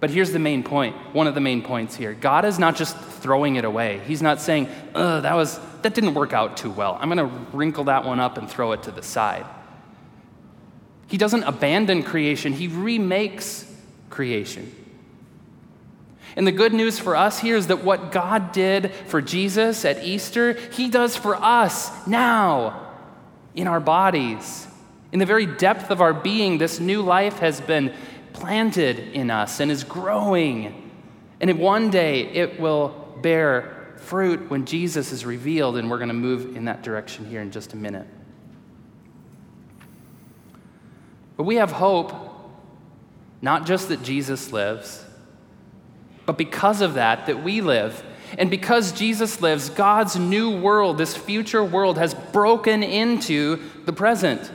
But 0.05 0.12
here's 0.12 0.31
the 0.31 0.38
main 0.38 0.62
point, 0.62 0.95
one 1.13 1.25
of 1.25 1.33
the 1.33 1.41
main 1.41 1.63
points 1.63 1.95
here. 1.95 2.13
God 2.13 2.45
is 2.45 2.59
not 2.59 2.75
just 2.75 2.95
throwing 2.95 3.55
it 3.55 3.65
away. 3.65 4.01
He's 4.05 4.21
not 4.21 4.39
saying, 4.39 4.69
"Ugh, 4.93 5.24
that 5.24 5.33
was 5.33 5.59
that 5.81 5.95
didn't 5.95 6.13
work 6.13 6.31
out 6.31 6.57
too 6.57 6.69
well. 6.69 7.00
I'm 7.01 7.09
going 7.09 7.27
to 7.27 7.35
wrinkle 7.57 7.85
that 7.85 8.05
one 8.05 8.19
up 8.19 8.38
and 8.38 8.47
throw 8.47 8.74
it 8.74 8.83
to 8.83 8.91
the 8.91 9.01
side." 9.01 9.47
He 11.07 11.17
doesn't 11.17 11.41
abandon 11.41 12.03
creation, 12.03 12.53
he 12.53 12.67
remakes 12.67 13.65
creation. 14.12 14.71
And 16.35 16.45
the 16.45 16.51
good 16.51 16.71
news 16.71 17.00
for 17.00 17.15
us 17.15 17.39
here 17.39 17.55
is 17.55 17.65
that 17.65 17.83
what 17.83 18.12
God 18.12 18.51
did 18.51 18.91
for 19.07 19.24
Jesus 19.24 19.85
at 19.85 20.03
Easter, 20.03 20.53
he 20.71 20.88
does 20.88 21.15
for 21.15 21.35
us 21.35 21.89
now 22.05 22.79
in 23.55 23.65
our 23.65 23.79
bodies. 23.79 24.67
In 25.12 25.17
the 25.17 25.25
very 25.25 25.47
depth 25.47 25.89
of 25.89 26.00
our 26.00 26.13
being, 26.13 26.59
this 26.59 26.79
new 26.79 27.01
life 27.01 27.39
has 27.39 27.59
been 27.59 27.91
planted 28.36 29.00
in 29.00 29.32
us 29.32 29.62
and 29.62 29.72
is 29.72 29.86
growing. 29.86 30.92
And 31.39 31.58
one 31.58 31.89
day 31.89 32.24
it 32.27 32.60
will 32.60 33.18
bear 33.22 33.94
fruit 33.98 34.50
when 34.50 34.65
Jesus 34.65 35.12
is 35.13 35.25
revealed, 35.25 35.77
and 35.77 35.89
we're 35.89 35.98
going 35.98 36.10
to 36.10 36.13
move 36.13 36.56
in 36.56 36.65
that 36.65 36.84
direction 36.84 37.25
here 37.25 37.42
in 37.42 37.50
just 37.50 37.74
a 37.74 37.77
minute. 37.77 38.06
But 41.38 41.44
we 41.44 41.56
have 41.56 41.72
hope, 41.72 42.13
not 43.42 43.65
just 43.65 43.88
that 43.88 44.04
Jesus 44.04 44.51
lives, 44.51 45.04
but 46.25 46.38
because 46.38 46.82
of 46.82 46.96
that, 46.96 47.27
that 47.27 47.42
we 47.42 47.62
live. 47.62 48.04
And 48.38 48.50
because 48.50 48.92
Jesus 48.92 49.42
lives, 49.42 49.70
God's 49.70 50.18
new 50.18 50.60
world, 50.60 50.98
this 50.98 51.15
future 51.15 51.63
world, 51.63 51.98
has 51.98 52.13
broken 52.13 52.84
into 52.84 53.62
the 53.86 53.94
present. 53.94 54.51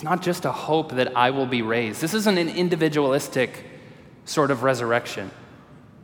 It's 0.00 0.04
not 0.06 0.22
just 0.22 0.46
a 0.46 0.50
hope 0.50 0.92
that 0.92 1.14
I 1.14 1.28
will 1.28 1.44
be 1.44 1.60
raised. 1.60 2.00
This 2.00 2.14
isn't 2.14 2.38
an 2.38 2.48
individualistic 2.48 3.66
sort 4.24 4.50
of 4.50 4.62
resurrection. 4.62 5.30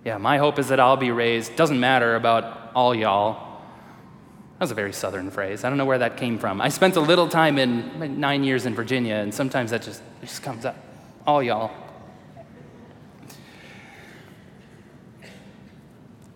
Yeah, 0.04 0.18
my 0.18 0.36
hope 0.36 0.58
is 0.58 0.68
that 0.68 0.78
I'll 0.78 0.98
be 0.98 1.10
raised. 1.10 1.56
Doesn't 1.56 1.80
matter 1.80 2.14
about 2.14 2.72
all 2.74 2.94
y'all. 2.94 3.62
That 4.58 4.60
was 4.60 4.70
a 4.70 4.74
very 4.74 4.92
southern 4.92 5.30
phrase. 5.30 5.64
I 5.64 5.70
don't 5.70 5.78
know 5.78 5.86
where 5.86 5.96
that 5.96 6.18
came 6.18 6.38
from. 6.38 6.60
I 6.60 6.68
spent 6.68 6.96
a 6.96 7.00
little 7.00 7.26
time 7.26 7.56
in 7.56 8.20
nine 8.20 8.44
years 8.44 8.66
in 8.66 8.74
Virginia, 8.74 9.14
and 9.14 9.32
sometimes 9.32 9.70
that 9.70 9.80
just, 9.80 10.02
just 10.20 10.42
comes 10.42 10.66
up. 10.66 10.76
All 11.26 11.42
y'all. 11.42 11.70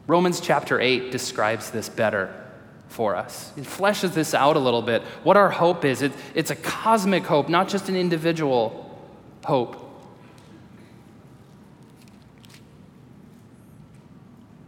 Romans 0.06 0.40
chapter 0.40 0.80
8 0.80 1.12
describes 1.12 1.70
this 1.72 1.90
better 1.90 2.34
for 2.90 3.14
us. 3.14 3.52
It 3.56 3.64
fleshes 3.64 4.14
this 4.14 4.34
out 4.34 4.56
a 4.56 4.58
little 4.58 4.82
bit. 4.82 5.02
What 5.22 5.36
our 5.36 5.48
hope 5.48 5.84
is 5.84 6.02
it, 6.02 6.12
it's 6.34 6.50
a 6.50 6.56
cosmic 6.56 7.22
hope, 7.22 7.48
not 7.48 7.68
just 7.68 7.88
an 7.88 7.94
individual 7.94 9.00
hope. 9.44 9.86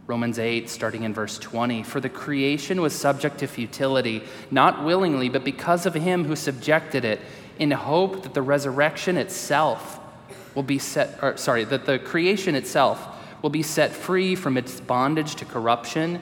Romans 0.07 0.39
8, 0.39 0.69
starting 0.69 1.03
in 1.03 1.13
verse 1.13 1.37
20. 1.37 1.83
For 1.83 1.99
the 1.99 2.09
creation 2.09 2.81
was 2.81 2.93
subject 2.93 3.39
to 3.39 3.47
futility, 3.47 4.23
not 4.49 4.85
willingly, 4.85 5.27
but 5.27 5.43
because 5.43 5.85
of 5.85 5.93
him 5.93 6.23
who 6.23 6.35
subjected 6.35 7.03
it, 7.03 7.19
in 7.59 7.71
hope 7.71 8.23
that 8.23 8.33
the 8.33 8.41
resurrection 8.41 9.17
itself 9.17 9.99
will 10.55 10.63
be 10.63 10.79
set, 10.79 11.19
or, 11.21 11.35
sorry, 11.35 11.65
that 11.65 11.85
the 11.85 11.99
creation 11.99 12.55
itself 12.55 13.05
will 13.41 13.49
be 13.49 13.63
set 13.63 13.91
free 13.91 14.33
from 14.33 14.57
its 14.57 14.79
bondage 14.79 15.35
to 15.35 15.45
corruption 15.45 16.21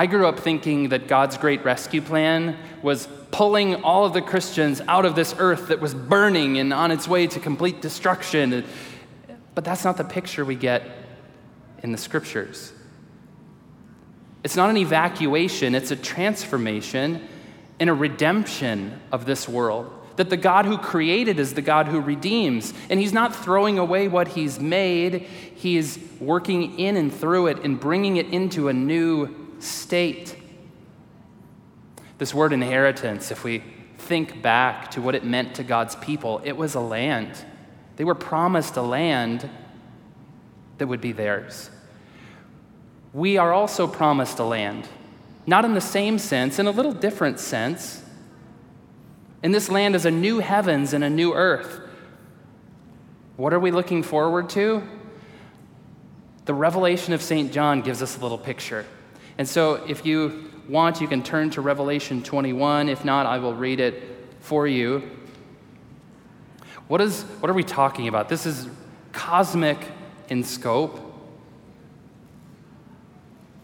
I 0.00 0.06
grew 0.06 0.26
up 0.26 0.40
thinking 0.40 0.88
that 0.88 1.08
God's 1.08 1.36
great 1.36 1.62
rescue 1.62 2.00
plan 2.00 2.56
was 2.80 3.06
pulling 3.32 3.84
all 3.84 4.06
of 4.06 4.14
the 4.14 4.22
Christians 4.22 4.80
out 4.88 5.04
of 5.04 5.14
this 5.14 5.34
earth 5.36 5.68
that 5.68 5.78
was 5.78 5.92
burning 5.92 6.56
and 6.56 6.72
on 6.72 6.90
its 6.90 7.06
way 7.06 7.26
to 7.26 7.38
complete 7.38 7.82
destruction. 7.82 8.64
But 9.54 9.66
that's 9.66 9.84
not 9.84 9.98
the 9.98 10.04
picture 10.04 10.42
we 10.42 10.54
get 10.54 10.84
in 11.82 11.92
the 11.92 11.98
scriptures. 11.98 12.72
It's 14.42 14.56
not 14.56 14.70
an 14.70 14.78
evacuation, 14.78 15.74
it's 15.74 15.90
a 15.90 15.96
transformation 15.96 17.20
and 17.78 17.90
a 17.90 17.94
redemption 17.94 18.98
of 19.12 19.26
this 19.26 19.46
world. 19.46 19.92
That 20.16 20.30
the 20.30 20.38
God 20.38 20.64
who 20.64 20.78
created 20.78 21.38
is 21.38 21.52
the 21.52 21.60
God 21.60 21.88
who 21.88 22.00
redeems. 22.00 22.72
And 22.88 22.98
He's 22.98 23.12
not 23.12 23.36
throwing 23.36 23.78
away 23.78 24.08
what 24.08 24.28
He's 24.28 24.58
made, 24.58 25.26
He's 25.56 25.98
working 26.18 26.78
in 26.78 26.96
and 26.96 27.12
through 27.12 27.48
it 27.48 27.64
and 27.64 27.78
bringing 27.78 28.16
it 28.16 28.28
into 28.28 28.68
a 28.68 28.72
new 28.72 29.39
state. 29.60 30.36
This 32.18 32.34
word 32.34 32.52
inheritance, 32.52 33.30
if 33.30 33.44
we 33.44 33.62
think 33.98 34.42
back 34.42 34.90
to 34.92 35.02
what 35.02 35.14
it 35.14 35.24
meant 35.24 35.54
to 35.54 35.62
God's 35.62 35.94
people, 35.96 36.40
it 36.44 36.56
was 36.56 36.74
a 36.74 36.80
land. 36.80 37.44
They 37.96 38.04
were 38.04 38.14
promised 38.14 38.76
a 38.76 38.82
land 38.82 39.48
that 40.78 40.86
would 40.86 41.00
be 41.00 41.12
theirs. 41.12 41.70
We 43.12 43.36
are 43.36 43.52
also 43.52 43.86
promised 43.86 44.38
a 44.38 44.44
land, 44.44 44.88
not 45.46 45.64
in 45.64 45.74
the 45.74 45.80
same 45.80 46.18
sense, 46.18 46.58
in 46.58 46.66
a 46.66 46.70
little 46.70 46.92
different 46.92 47.40
sense. 47.40 48.02
In 49.42 49.52
this 49.52 49.68
land 49.68 49.94
is 49.94 50.04
a 50.04 50.10
new 50.10 50.38
heavens 50.38 50.92
and 50.92 51.02
a 51.02 51.10
new 51.10 51.34
earth. 51.34 51.80
What 53.36 53.52
are 53.52 53.60
we 53.60 53.70
looking 53.70 54.02
forward 54.02 54.50
to? 54.50 54.82
The 56.44 56.54
revelation 56.54 57.12
of 57.12 57.22
St. 57.22 57.52
John 57.52 57.80
gives 57.80 58.02
us 58.02 58.16
a 58.18 58.20
little 58.20 58.38
picture. 58.38 58.84
And 59.40 59.48
so, 59.48 59.76
if 59.88 60.04
you 60.04 60.50
want, 60.68 61.00
you 61.00 61.08
can 61.08 61.22
turn 61.22 61.48
to 61.52 61.62
Revelation 61.62 62.22
21. 62.22 62.90
If 62.90 63.06
not, 63.06 63.24
I 63.24 63.38
will 63.38 63.54
read 63.54 63.80
it 63.80 64.02
for 64.40 64.66
you. 64.66 65.10
What, 66.88 67.00
is, 67.00 67.22
what 67.22 67.48
are 67.48 67.54
we 67.54 67.64
talking 67.64 68.06
about? 68.06 68.28
This 68.28 68.44
is 68.44 68.68
cosmic 69.12 69.78
in 70.28 70.44
scope. 70.44 71.00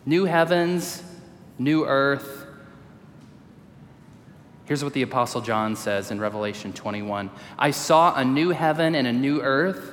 New 0.07 0.25
heavens, 0.25 1.03
new 1.59 1.85
earth. 1.85 2.47
Here's 4.65 4.83
what 4.83 4.95
the 4.95 5.03
Apostle 5.03 5.43
John 5.43 5.77
says 5.77 6.11
in 6.11 6.19
Revelation 6.19 6.73
21 6.73 7.31
I 7.59 7.71
saw 7.71 8.15
a 8.15 8.25
new 8.25 8.49
heaven 8.49 8.95
and 8.95 9.07
a 9.07 9.13
new 9.13 9.43
earth. 9.43 9.93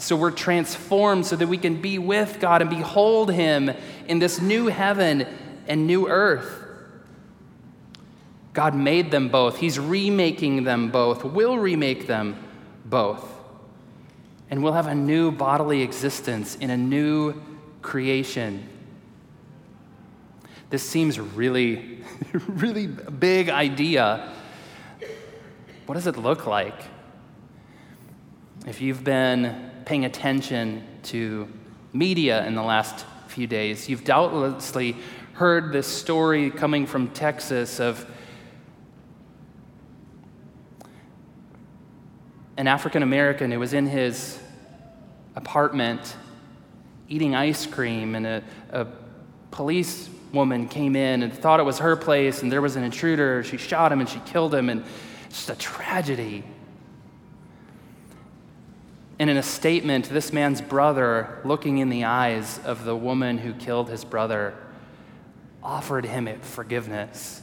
so 0.00 0.16
we're 0.16 0.30
transformed 0.30 1.26
so 1.26 1.36
that 1.36 1.46
we 1.46 1.58
can 1.58 1.80
be 1.80 1.98
with 1.98 2.40
God 2.40 2.62
and 2.62 2.70
behold 2.70 3.30
him 3.30 3.70
in 4.08 4.18
this 4.18 4.40
new 4.40 4.66
heaven 4.66 5.26
and 5.68 5.86
new 5.86 6.08
earth. 6.08 6.64
God 8.52 8.74
made 8.74 9.10
them 9.10 9.28
both. 9.28 9.58
He's 9.58 9.78
remaking 9.78 10.64
them 10.64 10.90
both, 10.90 11.22
will 11.24 11.58
remake 11.58 12.06
them 12.06 12.42
both. 12.84 13.24
And 14.50 14.62
we'll 14.62 14.72
have 14.72 14.86
a 14.86 14.94
new 14.94 15.30
bodily 15.30 15.82
existence 15.82 16.56
in 16.56 16.70
a 16.70 16.76
new 16.76 17.40
creation. 17.82 18.68
This 20.70 20.82
seems 20.82 21.20
really, 21.20 22.02
really 22.48 22.86
big 22.86 23.48
idea. 23.50 24.32
What 25.86 25.94
does 25.94 26.06
it 26.06 26.16
look 26.16 26.46
like? 26.46 26.80
If 28.66 28.80
you've 28.80 29.04
been 29.04 29.69
paying 29.90 30.04
attention 30.04 30.86
to 31.02 31.48
media 31.92 32.46
in 32.46 32.54
the 32.54 32.62
last 32.62 33.04
few 33.26 33.48
days, 33.48 33.88
you've 33.88 34.04
doubtlessly 34.04 34.94
heard 35.32 35.72
this 35.72 35.88
story 35.88 36.48
coming 36.48 36.86
from 36.86 37.08
Texas 37.08 37.80
of 37.80 38.08
an 42.56 42.68
African 42.68 43.02
American 43.02 43.50
who 43.50 43.58
was 43.58 43.72
in 43.72 43.84
his 43.84 44.38
apartment 45.34 46.16
eating 47.08 47.34
ice 47.34 47.66
cream, 47.66 48.14
and 48.14 48.28
a, 48.28 48.44
a 48.70 48.86
police 49.50 50.08
woman 50.32 50.68
came 50.68 50.94
in 50.94 51.24
and 51.24 51.32
thought 51.32 51.58
it 51.58 51.64
was 51.64 51.80
her 51.80 51.96
place, 51.96 52.42
and 52.42 52.52
there 52.52 52.62
was 52.62 52.76
an 52.76 52.84
intruder. 52.84 53.42
She 53.42 53.56
shot 53.56 53.90
him 53.90 53.98
and 53.98 54.08
she 54.08 54.20
killed 54.20 54.54
him, 54.54 54.68
and 54.68 54.84
it's 55.26 55.46
just 55.46 55.50
a 55.50 55.56
tragedy. 55.56 56.44
And 59.20 59.28
in 59.28 59.36
a 59.36 59.42
statement, 59.42 60.08
this 60.08 60.32
man's 60.32 60.62
brother, 60.62 61.40
looking 61.44 61.76
in 61.76 61.90
the 61.90 62.04
eyes 62.04 62.58
of 62.64 62.84
the 62.86 62.96
woman 62.96 63.36
who 63.36 63.52
killed 63.52 63.90
his 63.90 64.02
brother, 64.02 64.54
offered 65.62 66.06
him 66.06 66.40
forgiveness. 66.40 67.42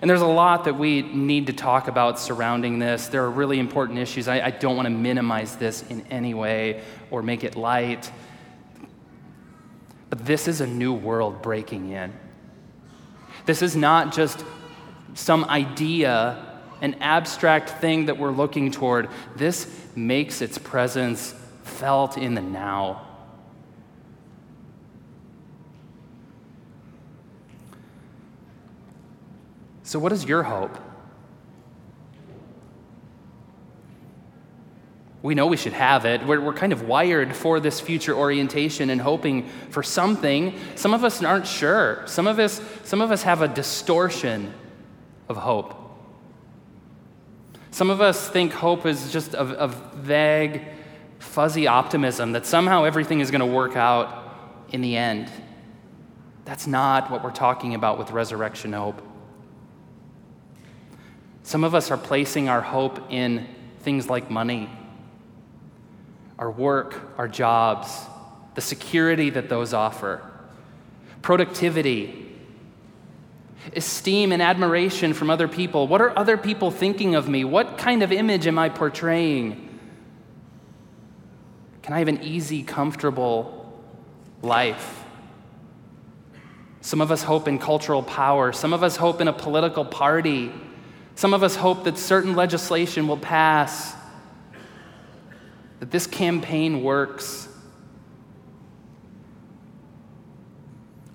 And 0.00 0.08
there's 0.08 0.22
a 0.22 0.26
lot 0.26 0.64
that 0.64 0.78
we 0.78 1.02
need 1.02 1.48
to 1.48 1.52
talk 1.52 1.88
about 1.88 2.18
surrounding 2.18 2.78
this. 2.78 3.08
There 3.08 3.22
are 3.22 3.30
really 3.30 3.58
important 3.58 3.98
issues. 3.98 4.28
I, 4.28 4.40
I 4.46 4.50
don't 4.50 4.76
want 4.76 4.86
to 4.86 4.90
minimize 4.90 5.56
this 5.56 5.82
in 5.90 6.06
any 6.10 6.32
way 6.32 6.82
or 7.10 7.22
make 7.22 7.44
it 7.44 7.54
light. 7.54 8.10
But 10.08 10.24
this 10.24 10.48
is 10.48 10.62
a 10.62 10.66
new 10.66 10.94
world 10.94 11.42
breaking 11.42 11.90
in. 11.90 12.14
This 13.44 13.60
is 13.60 13.76
not 13.76 14.14
just 14.14 14.42
some 15.12 15.44
idea, 15.44 16.47
an 16.80 16.94
abstract 17.00 17.70
thing 17.70 18.06
that 18.06 18.18
we're 18.18 18.30
looking 18.30 18.70
toward. 18.70 19.08
This 19.36 19.70
makes 19.96 20.40
its 20.42 20.58
presence 20.58 21.34
felt 21.62 22.16
in 22.16 22.34
the 22.34 22.42
now. 22.42 23.04
So, 29.82 29.98
what 29.98 30.12
is 30.12 30.24
your 30.24 30.42
hope? 30.42 30.76
We 35.22 35.34
know 35.34 35.46
we 35.46 35.56
should 35.56 35.72
have 35.72 36.04
it. 36.04 36.24
We're, 36.24 36.40
we're 36.40 36.52
kind 36.52 36.72
of 36.72 36.82
wired 36.82 37.34
for 37.34 37.58
this 37.58 37.80
future 37.80 38.14
orientation 38.14 38.90
and 38.90 39.00
hoping 39.00 39.48
for 39.70 39.82
something. 39.82 40.58
Some 40.76 40.94
of 40.94 41.04
us 41.04 41.22
aren't 41.22 41.46
sure. 41.46 42.02
Some 42.06 42.26
of 42.26 42.38
us, 42.38 42.60
some 42.84 43.00
of 43.00 43.10
us 43.10 43.22
have 43.22 43.42
a 43.42 43.48
distortion 43.48 44.52
of 45.28 45.38
hope. 45.38 45.87
Some 47.78 47.90
of 47.90 48.00
us 48.00 48.28
think 48.28 48.52
hope 48.54 48.86
is 48.86 49.12
just 49.12 49.34
a, 49.34 49.42
a 49.42 49.68
vague, 49.68 50.64
fuzzy 51.20 51.68
optimism 51.68 52.32
that 52.32 52.44
somehow 52.44 52.82
everything 52.82 53.20
is 53.20 53.30
going 53.30 53.38
to 53.38 53.46
work 53.46 53.76
out 53.76 54.34
in 54.70 54.80
the 54.80 54.96
end. 54.96 55.30
That's 56.44 56.66
not 56.66 57.08
what 57.08 57.22
we're 57.22 57.30
talking 57.30 57.76
about 57.76 57.96
with 57.96 58.10
resurrection 58.10 58.72
hope. 58.72 59.00
Some 61.44 61.62
of 61.62 61.72
us 61.72 61.92
are 61.92 61.96
placing 61.96 62.48
our 62.48 62.62
hope 62.62 63.12
in 63.12 63.46
things 63.82 64.10
like 64.10 64.28
money, 64.28 64.68
our 66.36 66.50
work, 66.50 67.00
our 67.16 67.28
jobs, 67.28 67.96
the 68.56 68.60
security 68.60 69.30
that 69.30 69.48
those 69.48 69.72
offer, 69.72 70.28
productivity, 71.22 72.27
esteem 73.74 74.32
and 74.32 74.40
admiration 74.40 75.14
from 75.14 75.30
other 75.30 75.48
people. 75.48 75.86
What 75.86 76.00
are 76.00 76.16
other 76.18 76.36
people 76.36 76.70
thinking 76.70 77.14
of 77.14 77.28
me? 77.28 77.44
What 77.44 77.78
kind 77.78 78.02
of 78.02 78.12
image 78.12 78.46
am 78.46 78.58
I 78.58 78.68
portraying? 78.68 79.68
Can 81.82 81.94
I 81.94 81.98
have 82.00 82.08
an 82.08 82.22
easy, 82.22 82.62
comfortable 82.62 83.72
life? 84.42 85.04
Some 86.80 87.00
of 87.00 87.10
us 87.10 87.22
hope 87.22 87.48
in 87.48 87.58
cultural 87.58 88.02
power. 88.02 88.52
Some 88.52 88.72
of 88.72 88.82
us 88.82 88.96
hope 88.96 89.20
in 89.20 89.28
a 89.28 89.32
political 89.32 89.84
party. 89.84 90.52
Some 91.14 91.34
of 91.34 91.42
us 91.42 91.56
hope 91.56 91.84
that 91.84 91.98
certain 91.98 92.36
legislation 92.36 93.08
will 93.08 93.16
pass, 93.16 93.94
that 95.80 95.90
this 95.90 96.06
campaign 96.06 96.82
works. 96.82 97.47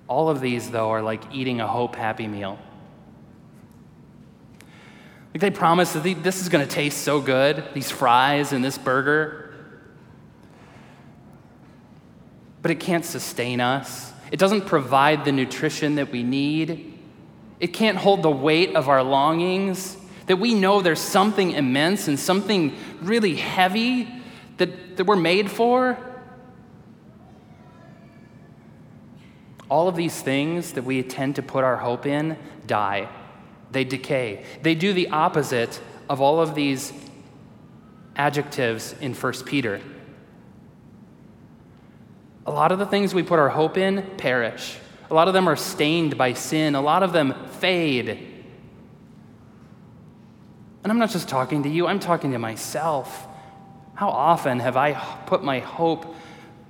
All 0.06 0.28
of 0.28 0.40
these, 0.40 0.70
though, 0.70 0.90
are 0.90 1.02
like 1.02 1.22
eating 1.32 1.60
a 1.60 1.66
hope 1.66 1.96
happy 1.96 2.26
meal. 2.26 2.58
Like 5.32 5.40
they 5.40 5.50
promise 5.50 5.92
that 5.94 6.02
this 6.22 6.40
is 6.40 6.48
going 6.48 6.66
to 6.66 6.72
taste 6.72 6.98
so 6.98 7.20
good, 7.20 7.64
these 7.74 7.90
fries 7.90 8.52
and 8.52 8.64
this 8.64 8.78
burger. 8.78 9.52
But 12.62 12.70
it 12.70 12.78
can't 12.80 13.04
sustain 13.04 13.60
us. 13.60 14.12
It 14.30 14.38
doesn't 14.38 14.66
provide 14.66 15.24
the 15.24 15.32
nutrition 15.32 15.96
that 15.96 16.12
we 16.12 16.22
need. 16.22 16.98
It 17.58 17.68
can't 17.68 17.98
hold 17.98 18.22
the 18.22 18.30
weight 18.30 18.76
of 18.76 18.88
our 18.88 19.02
longings. 19.02 19.96
That 20.26 20.36
we 20.36 20.54
know 20.54 20.80
there's 20.80 21.00
something 21.00 21.50
immense 21.50 22.08
and 22.08 22.18
something 22.18 22.76
really 23.02 23.34
heavy 23.34 24.08
that, 24.58 24.96
that 24.96 25.04
we're 25.04 25.16
made 25.16 25.50
for. 25.50 25.98
All 29.74 29.88
of 29.88 29.96
these 29.96 30.22
things 30.22 30.74
that 30.74 30.84
we 30.84 31.02
tend 31.02 31.34
to 31.34 31.42
put 31.42 31.64
our 31.64 31.76
hope 31.76 32.06
in 32.06 32.38
die, 32.64 33.08
they 33.72 33.82
decay. 33.82 34.44
They 34.62 34.76
do 34.76 34.92
the 34.92 35.08
opposite 35.08 35.80
of 36.08 36.20
all 36.20 36.40
of 36.40 36.54
these 36.54 36.92
adjectives 38.14 38.94
in 39.00 39.14
1 39.14 39.32
Peter. 39.46 39.80
A 42.46 42.52
lot 42.52 42.70
of 42.70 42.78
the 42.78 42.86
things 42.86 43.14
we 43.14 43.24
put 43.24 43.40
our 43.40 43.48
hope 43.48 43.76
in 43.76 44.02
perish. 44.16 44.78
A 45.10 45.14
lot 45.14 45.26
of 45.26 45.34
them 45.34 45.48
are 45.48 45.56
stained 45.56 46.16
by 46.16 46.34
sin. 46.34 46.76
A 46.76 46.80
lot 46.80 47.02
of 47.02 47.12
them 47.12 47.34
fade. 47.58 48.10
And 50.84 50.92
I'm 50.92 51.00
not 51.00 51.10
just 51.10 51.28
talking 51.28 51.64
to 51.64 51.68
you, 51.68 51.88
I'm 51.88 51.98
talking 51.98 52.30
to 52.30 52.38
myself. 52.38 53.26
How 53.94 54.10
often 54.10 54.60
have 54.60 54.76
I 54.76 54.92
put 55.26 55.42
my 55.42 55.58
hope, 55.58 56.14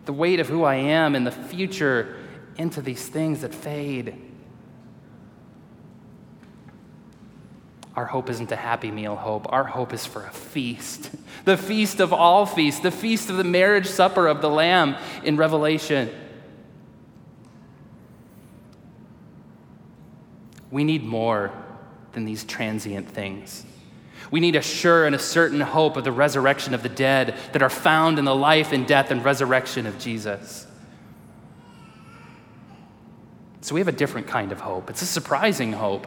the 0.07 0.15
weight 0.15 0.41
of 0.41 0.49
who 0.49 0.65
I 0.65 0.77
am 0.77 1.15
in 1.15 1.25
the 1.25 1.31
future, 1.31 2.17
into 2.57 2.81
these 2.81 3.07
things 3.07 3.41
that 3.43 3.55
fade? 3.55 4.15
Our 7.97 8.07
hope 8.07 8.29
isn't 8.29 8.51
a 8.51 8.57
happy 8.57 8.91
meal 8.91 9.15
hope. 9.15 9.47
Our 9.53 9.65
hope 9.65 9.93
is 9.93 10.05
for 10.05 10.25
a 10.25 10.31
feast. 10.31 11.11
The 11.45 11.59
feast 11.59 12.01
of 12.01 12.15
all 12.15 12.47
feasts, 12.47 12.81
the 12.81 12.91
feast 12.91 13.29
of 13.29 13.37
the 13.37 13.45
marriage 13.45 13.87
supper 13.87 14.29
of 14.29 14.41
the 14.41 14.49
Lamb 14.49 14.97
in 15.25 15.37
Revelation. 15.37 16.09
We 20.71 20.85
need 20.85 21.05
more 21.05 21.53
than 22.13 22.25
these 22.25 22.45
transient 22.45 23.11
things. 23.11 23.67
We 24.31 24.41
need 24.41 24.57
a 24.57 24.63
sure 24.63 25.05
and 25.05 25.15
a 25.15 25.19
certain 25.19 25.61
hope 25.61 25.99
of 25.99 26.05
the 26.05 26.13
resurrection 26.13 26.73
of 26.73 26.83
the 26.83 26.89
dead 26.89 27.35
that 27.53 27.63
are 27.63 27.69
found 27.69 28.19
in 28.19 28.25
the 28.25 28.35
life 28.35 28.73
and 28.73 28.87
death 28.87 29.11
and 29.11 29.23
resurrection 29.23 29.87
of 29.87 29.99
Jesus. 29.99 30.67
So 33.65 33.75
we 33.75 33.81
have 33.81 33.89
a 33.89 33.93
different 33.93 34.27
kind 34.27 34.53
of 34.53 34.61
hope. 34.61 34.91
It's 34.91 35.01
a 35.01 35.07
surprising 35.07 35.73
hope. 35.73 36.07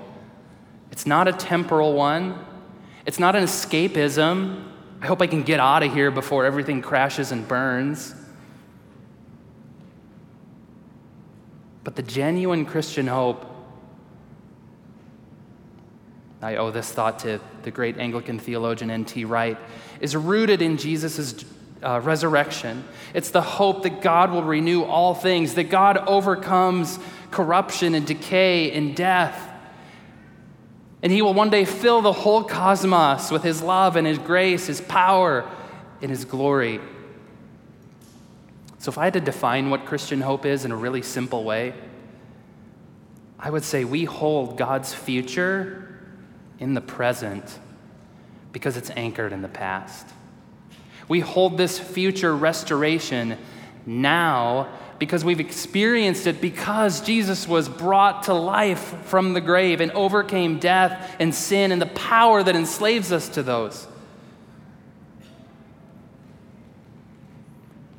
It's 0.92 1.08
not 1.08 1.28
a 1.28 1.34
temporal 1.34 1.96
one, 1.96 2.38
it's 3.08 3.18
not 3.18 3.36
an 3.36 3.44
escapism. 3.44 4.64
I 5.02 5.08
hope 5.08 5.24
I 5.24 5.28
can 5.28 5.42
get 5.42 5.60
out 5.60 5.82
of 5.82 5.92
here 5.92 6.12
before 6.12 6.46
everything 6.46 6.84
crashes 6.84 7.32
and 7.32 7.48
burns. 7.48 8.14
But 11.84 11.96
the 11.96 12.04
genuine 12.04 12.64
Christian 12.64 13.08
hope 13.08 13.44
I 16.44 16.58
owe 16.58 16.70
this 16.70 16.92
thought 16.92 17.18
to 17.20 17.42
the 17.64 17.72
great 17.72 17.98
Anglican 17.98 18.38
theologian 18.38 18.92
N.T. 18.92 19.26
Wright, 19.26 19.58
is 20.00 20.16
rooted 20.16 20.62
in 20.62 20.78
Jesus' 20.78 21.44
uh, 21.82 22.02
resurrection. 22.04 22.84
It's 23.16 23.32
the 23.32 23.42
hope 23.42 23.82
that 23.82 24.02
God 24.02 24.32
will 24.32 24.44
renew 24.44 24.84
all 24.84 25.16
things, 25.16 25.56
that 25.56 25.72
God 25.72 25.98
overcomes 25.98 27.00
corruption 27.32 27.96
and 27.96 28.06
decay 28.06 28.72
and 28.72 28.96
death. 28.96 29.50
And 31.02 31.12
he 31.12 31.22
will 31.22 31.34
one 31.34 31.50
day 31.50 31.66
fill 31.66 32.02
the 32.02 32.12
whole 32.12 32.44
cosmos 32.44 33.32
with 33.32 33.44
his 33.44 33.62
love 33.62 33.96
and 33.96 34.08
his 34.08 34.18
grace, 34.18 34.68
his 34.68 34.82
power, 34.82 35.50
and 36.02 36.10
his 36.10 36.26
glory. 36.26 36.80
So, 38.80 38.90
if 38.90 38.98
I 38.98 39.06
had 39.06 39.14
to 39.14 39.22
define 39.22 39.70
what 39.70 39.86
Christian 39.86 40.22
hope 40.22 40.46
is 40.46 40.66
in 40.66 40.72
a 40.72 40.76
really 40.76 41.02
simple 41.02 41.44
way, 41.44 41.74
I 43.40 43.50
would 43.50 43.64
say 43.64 43.84
we 43.84 44.06
hold 44.06 44.58
God's 44.58 44.94
future 44.94 46.00
in 46.60 46.74
the 46.74 46.82
present 46.82 47.60
because 48.52 48.78
it's 48.78 48.90
anchored 48.92 49.34
in 49.34 49.42
the 49.42 49.48
past. 49.48 50.08
We 51.08 51.20
hold 51.20 51.58
this 51.58 51.80
future 51.80 52.36
restoration 52.36 53.38
now 53.86 54.70
because 55.00 55.24
we've 55.24 55.40
experienced 55.40 56.28
it 56.28 56.42
because 56.42 57.02
Jesus 57.02 57.48
was 57.48 57.70
brought 57.70 58.24
to 58.24 58.34
life 58.34 58.96
from 59.06 59.34
the 59.34 59.42
grave 59.42 59.80
and 59.82 59.92
overcame 59.92 60.60
death 60.60 61.16
and 61.20 61.34
sin 61.34 61.72
and 61.72 61.82
the 61.82 61.88
power 61.88 62.42
that 62.42 62.56
enslaves 62.56 63.12
us 63.12 63.30
to 63.30 63.44
those. 63.44 63.88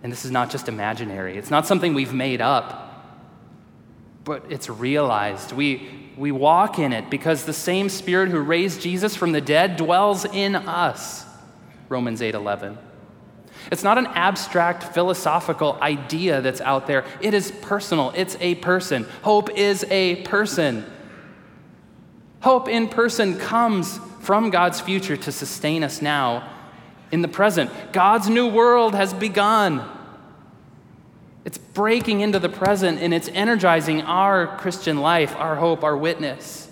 And 0.02 0.12
this 0.12 0.24
is 0.24 0.30
not 0.30 0.50
just 0.50 0.68
imaginary, 0.68 1.36
it's 1.36 1.50
not 1.50 1.66
something 1.66 1.94
we've 1.94 2.14
made 2.14 2.40
up, 2.40 2.84
but 4.24 4.44
it's 4.50 4.68
realized. 4.68 5.52
We, 5.52 5.88
we 6.16 6.32
walk 6.32 6.78
in 6.78 6.92
it 6.92 7.10
because 7.10 7.44
the 7.44 7.52
same 7.52 7.88
spirit 7.88 8.30
who 8.30 8.40
raised 8.40 8.80
Jesus 8.80 9.16
from 9.16 9.32
the 9.32 9.40
dead 9.40 9.76
dwells 9.76 10.24
in 10.24 10.54
us. 10.54 11.24
Romans 11.88 12.20
8:11. 12.20 12.76
It's 13.70 13.82
not 13.82 13.98
an 13.98 14.06
abstract 14.06 14.94
philosophical 14.94 15.78
idea 15.82 16.40
that's 16.40 16.60
out 16.60 16.86
there. 16.86 17.04
It 17.20 17.34
is 17.34 17.50
personal. 17.50 18.12
It's 18.16 18.36
a 18.40 18.54
person. 18.56 19.04
Hope 19.22 19.50
is 19.50 19.84
a 19.90 20.22
person. 20.22 20.86
Hope 22.40 22.68
in 22.68 22.88
person 22.88 23.38
comes 23.38 23.98
from 24.20 24.50
God's 24.50 24.80
future 24.80 25.16
to 25.16 25.32
sustain 25.32 25.84
us 25.84 26.00
now 26.00 26.50
in 27.10 27.22
the 27.22 27.28
present. 27.28 27.70
God's 27.92 28.28
new 28.28 28.46
world 28.46 28.94
has 28.94 29.12
begun. 29.12 29.84
It's 31.44 31.58
breaking 31.58 32.20
into 32.20 32.38
the 32.38 32.48
present 32.48 33.00
and 33.00 33.12
it's 33.12 33.28
energizing 33.28 34.02
our 34.02 34.58
Christian 34.58 34.98
life, 34.98 35.34
our 35.36 35.56
hope, 35.56 35.84
our 35.84 35.96
witness. 35.96 36.70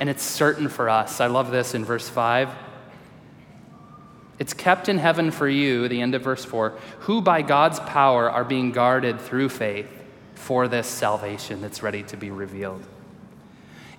And 0.00 0.08
it's 0.08 0.22
certain 0.22 0.68
for 0.68 0.88
us. 0.88 1.20
I 1.20 1.26
love 1.26 1.50
this 1.50 1.74
in 1.74 1.84
verse 1.84 2.08
5. 2.08 2.50
It's 4.38 4.54
kept 4.54 4.88
in 4.88 4.98
heaven 4.98 5.30
for 5.30 5.48
you, 5.48 5.88
the 5.88 6.00
end 6.00 6.14
of 6.14 6.22
verse 6.22 6.44
4, 6.44 6.74
who 7.00 7.20
by 7.20 7.42
God's 7.42 7.80
power 7.80 8.30
are 8.30 8.44
being 8.44 8.70
guarded 8.70 9.20
through 9.20 9.48
faith 9.48 9.88
for 10.34 10.68
this 10.68 10.86
salvation 10.86 11.60
that's 11.60 11.82
ready 11.82 12.04
to 12.04 12.16
be 12.16 12.30
revealed. 12.30 12.82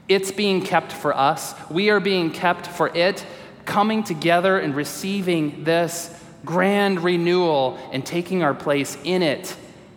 It's 0.08 0.32
being 0.32 0.62
kept 0.62 0.92
for 0.92 1.16
us. 1.16 1.54
We 1.70 1.90
are 1.90 2.00
being 2.00 2.32
kept 2.32 2.66
for 2.66 2.90
it, 2.96 3.26
coming 3.66 4.04
together 4.04 4.58
and 4.58 4.76
receiving 4.76 5.64
this 5.64 6.12
grand 6.46 7.04
renewal 7.04 7.78
and 7.92 8.06
taking 8.06 8.42
our 8.42 8.54
place 8.54 8.98
in 9.04 9.22
it. 9.22 9.56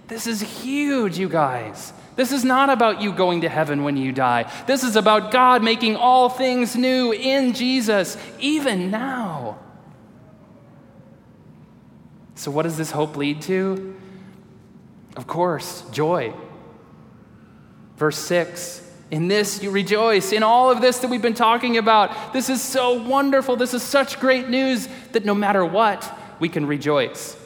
This 0.08 0.26
is 0.26 0.42
huge, 0.42 1.18
you 1.18 1.28
guys. 1.28 1.92
This 2.16 2.32
is 2.32 2.44
not 2.44 2.68
about 2.68 3.00
you 3.00 3.12
going 3.12 3.40
to 3.42 3.48
heaven 3.48 3.84
when 3.84 3.96
you 3.96 4.12
die. 4.12 4.52
This 4.66 4.82
is 4.82 4.96
about 4.96 5.30
God 5.30 5.62
making 5.62 5.96
all 5.96 6.28
things 6.28 6.76
new 6.76 7.12
in 7.12 7.54
Jesus, 7.54 8.18
even 8.38 8.90
now. 8.90 9.58
So, 12.42 12.50
what 12.50 12.64
does 12.64 12.76
this 12.76 12.90
hope 12.90 13.16
lead 13.16 13.40
to? 13.42 13.94
Of 15.16 15.28
course, 15.28 15.84
joy. 15.92 16.34
Verse 17.96 18.18
6 18.18 18.82
In 19.12 19.28
this 19.28 19.62
you 19.62 19.70
rejoice. 19.70 20.32
In 20.32 20.42
all 20.42 20.68
of 20.68 20.80
this 20.80 20.98
that 20.98 21.08
we've 21.08 21.22
been 21.22 21.34
talking 21.34 21.78
about, 21.78 22.32
this 22.32 22.48
is 22.48 22.60
so 22.60 23.00
wonderful. 23.00 23.54
This 23.54 23.74
is 23.74 23.84
such 23.84 24.18
great 24.18 24.48
news 24.48 24.88
that 25.12 25.24
no 25.24 25.36
matter 25.36 25.64
what, 25.64 26.18
we 26.40 26.48
can 26.48 26.66
rejoice. 26.66 27.36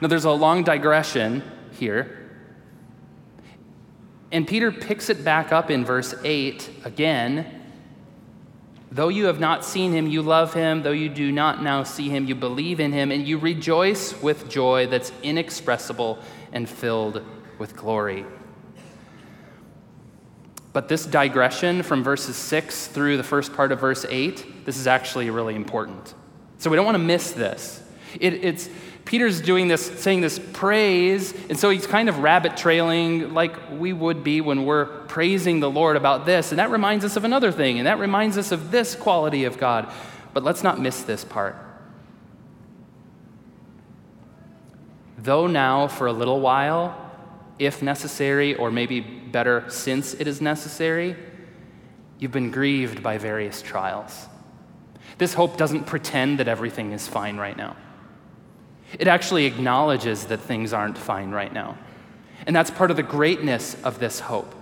Now, 0.00 0.08
there's 0.08 0.24
a 0.24 0.32
long 0.32 0.64
digression 0.64 1.44
here. 1.78 2.32
And 4.32 4.44
Peter 4.44 4.72
picks 4.72 5.08
it 5.08 5.22
back 5.24 5.52
up 5.52 5.70
in 5.70 5.84
verse 5.84 6.16
8 6.24 6.68
again. 6.82 7.61
Though 8.92 9.08
you 9.08 9.24
have 9.24 9.40
not 9.40 9.64
seen 9.64 9.92
him, 9.92 10.06
you 10.06 10.20
love 10.20 10.52
him. 10.52 10.82
Though 10.82 10.92
you 10.92 11.08
do 11.08 11.32
not 11.32 11.62
now 11.62 11.82
see 11.82 12.10
him, 12.10 12.26
you 12.26 12.34
believe 12.34 12.78
in 12.78 12.92
him, 12.92 13.10
and 13.10 13.26
you 13.26 13.38
rejoice 13.38 14.20
with 14.20 14.50
joy 14.50 14.86
that's 14.86 15.10
inexpressible 15.22 16.18
and 16.52 16.68
filled 16.68 17.24
with 17.58 17.74
glory. 17.74 18.26
But 20.74 20.88
this 20.88 21.06
digression 21.06 21.82
from 21.82 22.04
verses 22.04 22.36
6 22.36 22.88
through 22.88 23.16
the 23.16 23.22
first 23.22 23.54
part 23.54 23.72
of 23.72 23.80
verse 23.80 24.04
8, 24.06 24.66
this 24.66 24.76
is 24.76 24.86
actually 24.86 25.30
really 25.30 25.54
important. 25.54 26.12
So 26.58 26.68
we 26.68 26.76
don't 26.76 26.84
want 26.84 26.96
to 26.96 27.02
miss 27.02 27.32
this. 27.32 27.82
It, 28.20 28.44
it's 28.44 28.68
Peter's 29.04 29.40
doing 29.40 29.68
this, 29.68 29.84
saying 30.00 30.20
this 30.20 30.38
praise, 30.52 31.34
and 31.48 31.58
so 31.58 31.70
he's 31.70 31.86
kind 31.86 32.08
of 32.08 32.18
rabbit 32.20 32.56
trailing 32.56 33.34
like 33.34 33.54
we 33.72 33.92
would 33.92 34.22
be 34.22 34.40
when 34.40 34.64
we're 34.64 34.86
praising 35.06 35.60
the 35.60 35.70
Lord 35.70 35.96
about 35.96 36.24
this. 36.24 36.52
And 36.52 36.58
that 36.58 36.70
reminds 36.70 37.04
us 37.04 37.16
of 37.16 37.24
another 37.24 37.50
thing, 37.50 37.78
and 37.78 37.86
that 37.86 37.98
reminds 37.98 38.38
us 38.38 38.52
of 38.52 38.70
this 38.70 38.94
quality 38.94 39.44
of 39.44 39.58
God. 39.58 39.92
But 40.32 40.44
let's 40.44 40.62
not 40.62 40.80
miss 40.80 41.02
this 41.02 41.24
part. 41.24 41.56
Though 45.18 45.46
now, 45.46 45.88
for 45.88 46.06
a 46.06 46.12
little 46.12 46.40
while, 46.40 47.10
if 47.58 47.82
necessary, 47.82 48.54
or 48.54 48.70
maybe 48.70 49.00
better, 49.00 49.64
since 49.68 50.14
it 50.14 50.26
is 50.26 50.40
necessary, 50.40 51.16
you've 52.18 52.32
been 52.32 52.50
grieved 52.50 53.02
by 53.02 53.18
various 53.18 53.62
trials. 53.62 54.26
This 55.18 55.34
hope 55.34 55.56
doesn't 55.56 55.84
pretend 55.84 56.38
that 56.38 56.48
everything 56.48 56.92
is 56.92 57.06
fine 57.06 57.36
right 57.36 57.56
now. 57.56 57.76
It 58.98 59.08
actually 59.08 59.46
acknowledges 59.46 60.26
that 60.26 60.40
things 60.40 60.72
aren't 60.72 60.98
fine 60.98 61.30
right 61.30 61.52
now. 61.52 61.78
And 62.46 62.54
that's 62.54 62.70
part 62.70 62.90
of 62.90 62.96
the 62.96 63.02
greatness 63.02 63.76
of 63.84 63.98
this 63.98 64.20
hope. 64.20 64.54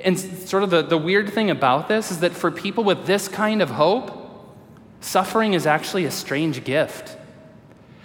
And 0.00 0.18
sort 0.18 0.62
of 0.62 0.70
the, 0.70 0.82
the 0.82 0.98
weird 0.98 1.30
thing 1.32 1.50
about 1.50 1.88
this 1.88 2.10
is 2.10 2.20
that 2.20 2.32
for 2.32 2.50
people 2.50 2.84
with 2.84 3.06
this 3.06 3.28
kind 3.28 3.60
of 3.60 3.70
hope, 3.70 4.22
suffering 5.00 5.54
is 5.54 5.66
actually 5.66 6.04
a 6.04 6.10
strange 6.10 6.64
gift. 6.64 7.16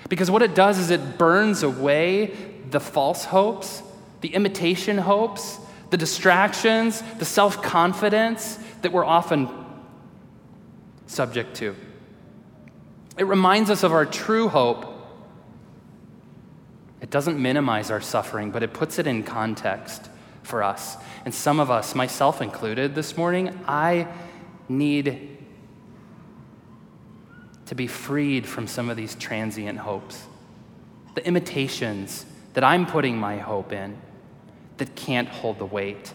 Because 0.09 0.31
what 0.31 0.41
it 0.41 0.55
does 0.55 0.79
is 0.79 0.89
it 0.89 1.17
burns 1.17 1.63
away 1.63 2.33
the 2.69 2.79
false 2.79 3.25
hopes, 3.25 3.81
the 4.21 4.29
imitation 4.29 4.97
hopes, 4.97 5.59
the 5.89 5.97
distractions, 5.97 7.01
the 7.19 7.25
self 7.25 7.61
confidence 7.61 8.59
that 8.81 8.91
we're 8.91 9.05
often 9.05 9.49
subject 11.07 11.55
to. 11.57 11.75
It 13.17 13.25
reminds 13.25 13.69
us 13.69 13.83
of 13.83 13.91
our 13.91 14.05
true 14.05 14.47
hope. 14.47 14.93
It 17.01 17.09
doesn't 17.09 17.39
minimize 17.39 17.91
our 17.91 18.01
suffering, 18.01 18.51
but 18.51 18.63
it 18.63 18.73
puts 18.73 18.97
it 18.99 19.07
in 19.07 19.23
context 19.23 20.09
for 20.43 20.63
us. 20.63 20.97
And 21.25 21.33
some 21.33 21.59
of 21.59 21.69
us, 21.69 21.93
myself 21.93 22.41
included, 22.41 22.95
this 22.95 23.17
morning, 23.17 23.59
I 23.67 24.07
need 24.69 25.37
to 27.67 27.75
be 27.75 27.85
freed 27.85 28.45
from 28.45 28.65
some 28.65 28.89
of 28.89 28.97
these 28.97 29.13
transient 29.15 29.79
hopes, 29.79 30.25
the 31.15 31.25
imitations 31.27 32.25
that 32.53 32.63
I'm 32.63 32.85
putting 32.85 33.17
my 33.17 33.37
hope 33.37 33.71
in 33.73 33.97
that 34.77 34.95
can't 34.95 35.27
hold 35.27 35.59
the 35.59 35.65
weight. 35.65 36.13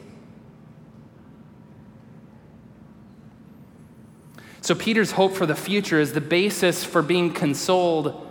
So, 4.63 4.75
Peter's 4.75 5.13
hope 5.13 5.35
for 5.35 5.45
the 5.45 5.57
future 5.57 6.01
is 6.01 6.13
the 6.13 6.21
basis 6.21 6.85
for 6.85 7.03
being 7.03 7.33
consoled 7.33 8.29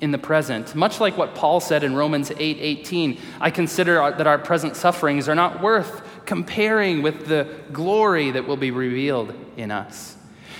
in 0.00 0.10
the 0.10 0.18
present. 0.18 0.74
Much 0.74 1.00
like 1.00 1.16
what 1.16 1.34
Paul 1.34 1.60
said 1.60 1.84
in 1.84 1.94
Romans 1.94 2.30
8 2.30 2.58
18, 2.60 3.18
I 3.40 3.50
consider 3.50 3.94
that 3.94 4.26
our 4.26 4.38
present 4.38 4.76
sufferings 4.76 5.28
are 5.28 5.34
not 5.34 5.62
worth 5.62 6.02
comparing 6.26 7.02
with 7.02 7.26
the 7.26 7.48
glory 7.72 8.30
that 8.30 8.46
will 8.46 8.56
be 8.56 8.70
revealed 8.70 9.34
in 9.56 9.70
us. 9.70 10.16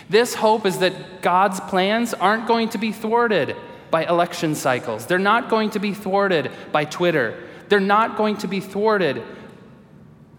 This 0.09 0.35
hope 0.35 0.67
is 0.67 0.79
that 0.79 1.23
God's 1.23 1.61
plans 1.61 2.15
aren't 2.15 2.47
going 2.47 2.69
to 2.71 2.79
be 2.79 2.93
thwarted 2.93 3.57
by 3.91 4.05
election 4.05 4.55
cycles, 4.55 5.07
they're 5.07 5.19
not 5.19 5.49
going 5.49 5.71
to 5.71 5.79
be 5.79 5.95
thwarted 5.95 6.51
by 6.73 6.85
Twitter, 6.85 7.49
they're 7.69 7.81
not 7.81 8.17
going 8.17 8.37
to 8.39 8.49
be 8.49 8.61
thwarted 8.61 9.23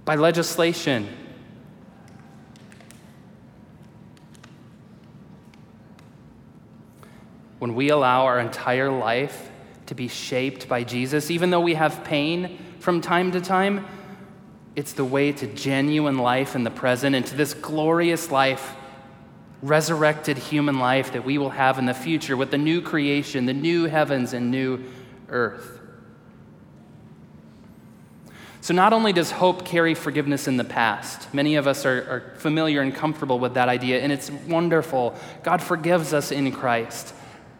by 0.03 0.15
legislation 0.15 1.07
when 7.65 7.73
we 7.73 7.89
allow 7.89 8.25
our 8.25 8.39
entire 8.39 8.91
life 8.91 9.49
to 9.87 9.95
be 9.95 10.07
shaped 10.07 10.69
by 10.69 10.83
Jesus, 10.83 11.31
even 11.31 11.49
though 11.49 11.61
we 11.61 11.73
have 11.73 12.03
pain 12.03 12.59
from 12.77 13.01
time 13.01 13.31
to 13.31 13.41
time, 13.41 13.83
it's 14.75 14.93
the 14.93 15.03
way 15.03 15.31
to 15.31 15.47
genuine 15.47 16.19
life 16.19 16.55
in 16.55 16.63
the 16.63 16.69
present 16.69 17.15
and 17.15 17.25
to 17.25 17.35
this 17.35 17.55
glorious 17.55 18.29
life, 18.29 18.75
resurrected 19.63 20.37
human 20.37 20.77
life 20.77 21.13
that 21.13 21.25
we 21.25 21.39
will 21.39 21.49
have 21.49 21.79
in 21.79 21.87
the 21.87 21.93
future 21.95 22.37
with 22.37 22.51
the 22.51 22.57
new 22.59 22.83
creation, 22.83 23.47
the 23.47 23.53
new 23.53 23.85
heavens 23.85 24.33
and 24.33 24.51
new 24.51 24.83
earth. 25.29 25.79
So, 28.61 28.75
not 28.75 28.93
only 28.93 29.11
does 29.11 29.31
hope 29.31 29.65
carry 29.65 29.95
forgiveness 29.95 30.47
in 30.47 30.57
the 30.57 30.63
past, 30.63 31.33
many 31.33 31.55
of 31.55 31.65
us 31.65 31.83
are, 31.83 31.97
are, 32.11 32.37
familiar 32.37 32.81
and 32.81 32.93
comfortable 32.93 33.39
with 33.39 33.55
that 33.55 33.69
idea, 33.69 34.01
and 34.01 34.11
it's 34.11 34.29
wonderful. 34.29 35.15
God 35.41 35.63
forgives 35.63 36.13
us 36.13 36.31
in 36.31 36.51
Christ. 36.51 37.15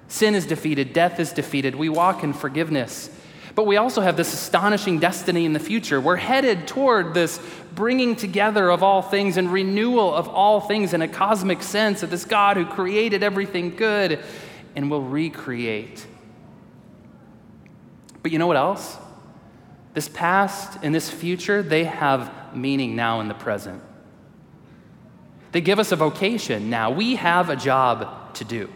Sin 0.08 0.36
is 0.36 0.46
defeated, 0.46 0.94
death 0.94 1.20
is 1.20 1.32
defeated. 1.32 1.76
We 1.76 1.89
walk 1.89 2.24
in 2.24 2.34
forgiveness. 2.34 3.10
But 3.56 3.65
we 3.65 3.78
also 3.78 4.02
have 4.02 4.18
this 4.18 4.34
astonishing 4.34 5.00
destiny 5.00 5.46
in 5.46 5.54
the 5.54 5.60
future. 5.60 6.02
We're 6.02 6.18
headed 6.18 6.68
toward 6.68 7.13
this 7.13 7.39
bringing 7.74 8.18
together 8.18 8.70
of 8.70 8.84
all 8.84 9.02
things 9.02 9.38
and 9.38 9.52
renewal 9.52 10.13
of 10.13 10.28
all 10.28 10.60
things 10.60 10.94
in 10.94 11.02
a 11.02 11.08
cosmic 11.08 11.63
sense 11.63 12.04
of 12.04 12.10
this 12.10 12.26
God 12.26 12.58
who 12.58 12.65
created 12.65 13.24
everything 13.24 13.76
good 13.76 14.20
and 14.76 14.91
will 14.91 15.02
recreate. 15.02 16.06
But 18.22 18.34
you 18.34 18.39
know 18.39 18.48
what 18.48 18.58
else? 18.58 18.98
This 19.94 20.10
past 20.10 20.78
and 20.84 20.94
this 20.94 21.10
future, 21.10 21.63
they 21.63 21.86
have 21.86 22.54
meaning 22.54 22.96
now 22.98 23.22
in 23.22 23.30
the 23.30 23.34
present. 23.34 23.82
They 25.54 25.62
give 25.62 25.80
us 25.80 25.94
a 25.94 25.96
vocation 25.96 26.70
now. 26.70 26.91
We 26.91 27.15
have 27.15 27.50
a 27.50 27.56
job 27.56 28.34
to 28.36 28.44
do. 28.44 28.70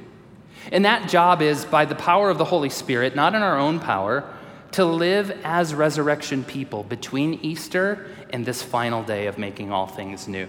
And 0.71 0.85
that 0.85 1.09
job 1.09 1.41
is, 1.41 1.65
by 1.65 1.85
the 1.85 1.95
power 1.95 2.29
of 2.29 2.37
the 2.37 2.45
Holy 2.45 2.69
Spirit, 2.69 3.15
not 3.15 3.35
in 3.35 3.41
our 3.41 3.57
own 3.57 3.79
power, 3.79 4.23
to 4.71 4.85
live 4.85 5.31
as 5.43 5.73
resurrection 5.73 6.43
people 6.43 6.83
between 6.83 7.39
Easter 7.41 8.07
and 8.29 8.45
this 8.45 8.61
final 8.61 9.03
day 9.03 9.27
of 9.27 9.37
making 9.37 9.71
all 9.71 9.87
things 9.87 10.27
new. 10.27 10.47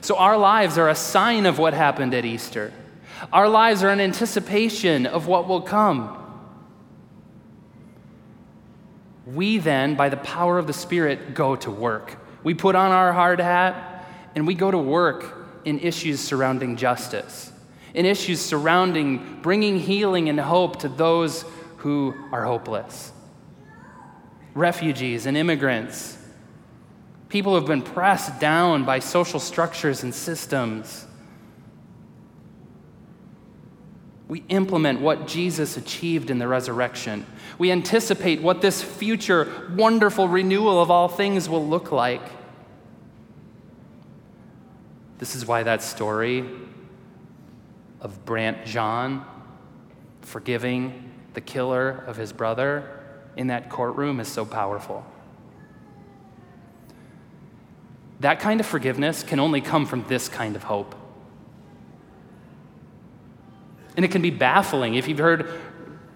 So, 0.00 0.16
our 0.16 0.38
lives 0.38 0.78
are 0.78 0.88
a 0.88 0.94
sign 0.94 1.44
of 1.44 1.58
what 1.58 1.74
happened 1.74 2.14
at 2.14 2.24
Easter. 2.24 2.72
Our 3.32 3.48
lives 3.48 3.82
are 3.82 3.90
an 3.90 4.00
anticipation 4.00 5.06
of 5.06 5.26
what 5.26 5.48
will 5.48 5.60
come. 5.60 6.14
We 9.26 9.58
then, 9.58 9.96
by 9.96 10.08
the 10.08 10.16
power 10.16 10.58
of 10.58 10.66
the 10.66 10.72
Spirit, 10.72 11.34
go 11.34 11.56
to 11.56 11.70
work. 11.70 12.16
We 12.42 12.54
put 12.54 12.74
on 12.74 12.92
our 12.92 13.12
hard 13.12 13.40
hat 13.40 14.06
and 14.34 14.46
we 14.46 14.54
go 14.54 14.70
to 14.70 14.78
work 14.78 15.37
in 15.68 15.78
issues 15.80 16.18
surrounding 16.18 16.76
justice, 16.76 17.52
in 17.92 18.06
issues 18.06 18.40
surrounding 18.40 19.38
bringing 19.42 19.78
healing 19.78 20.30
and 20.30 20.40
hope 20.40 20.78
to 20.78 20.88
those 20.88 21.44
who 21.76 22.14
are 22.32 22.46
hopeless. 22.46 23.12
Refugees 24.54 25.26
and 25.26 25.36
immigrants, 25.36 26.16
people 27.28 27.52
who 27.52 27.56
have 27.56 27.66
been 27.66 27.82
pressed 27.82 28.40
down 28.40 28.84
by 28.84 28.98
social 28.98 29.38
structures 29.38 30.02
and 30.02 30.14
systems. 30.14 31.04
We 34.26 34.44
implement 34.48 35.00
what 35.00 35.26
Jesus 35.26 35.76
achieved 35.76 36.30
in 36.30 36.38
the 36.38 36.48
resurrection. 36.48 37.26
We 37.58 37.70
anticipate 37.70 38.40
what 38.40 38.62
this 38.62 38.82
future 38.82 39.68
wonderful 39.76 40.28
renewal 40.28 40.80
of 40.80 40.90
all 40.90 41.08
things 41.08 41.46
will 41.46 41.66
look 41.66 41.92
like. 41.92 42.22
This 45.18 45.34
is 45.34 45.46
why 45.46 45.64
that 45.64 45.82
story 45.82 46.44
of 48.00 48.24
Brandt 48.24 48.64
Jean 48.64 49.24
forgiving 50.22 51.10
the 51.34 51.40
killer 51.40 52.04
of 52.06 52.16
his 52.16 52.32
brother 52.32 53.00
in 53.36 53.48
that 53.48 53.68
courtroom 53.68 54.20
is 54.20 54.28
so 54.28 54.44
powerful. 54.44 55.04
That 58.20 58.40
kind 58.40 58.60
of 58.60 58.66
forgiveness 58.66 59.22
can 59.22 59.38
only 59.38 59.60
come 59.60 59.86
from 59.86 60.04
this 60.08 60.28
kind 60.28 60.56
of 60.56 60.64
hope. 60.64 60.94
And 63.96 64.04
it 64.04 64.10
can 64.10 64.22
be 64.22 64.30
baffling 64.30 64.94
if 64.94 65.08
you've 65.08 65.18
heard 65.18 65.50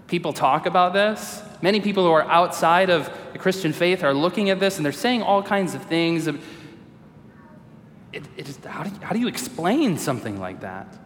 people 0.06 0.32
talk 0.32 0.66
about 0.66 0.92
this. 0.92 1.42
Many 1.62 1.80
people 1.80 2.04
who 2.04 2.12
are 2.12 2.28
outside 2.28 2.90
of 2.90 3.10
the 3.32 3.38
Christian 3.38 3.72
faith 3.72 4.04
are 4.04 4.14
looking 4.14 4.50
at 4.50 4.60
this 4.60 4.76
and 4.76 4.84
they're 4.84 4.92
saying 4.92 5.22
all 5.22 5.42
kinds 5.42 5.74
of 5.74 5.82
things 5.84 6.26
it, 8.12 8.24
it 8.36 8.48
is, 8.48 8.58
how, 8.64 8.82
do 8.82 8.90
you, 8.90 8.96
how 9.00 9.12
do 9.12 9.18
you 9.18 9.28
explain 9.28 9.96
something 9.98 10.38
like 10.38 10.60
that? 10.60 10.98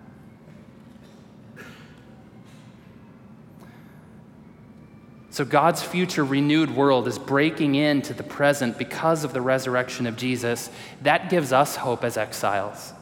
So, 5.31 5.45
God's 5.45 5.83
future 5.83 6.25
renewed 6.25 6.75
world 6.75 7.07
is 7.07 7.19
breaking 7.19 7.75
into 7.75 8.15
the 8.15 8.23
present 8.23 8.79
because 8.79 9.23
of 9.23 9.35
the 9.35 9.43
resurrection 9.43 10.07
of 10.07 10.17
Jesus. 10.17 10.71
That 11.03 11.29
gives 11.29 11.53
us 11.53 11.77
hope 11.77 12.05
as 12.05 12.17
exiles. 12.17 12.95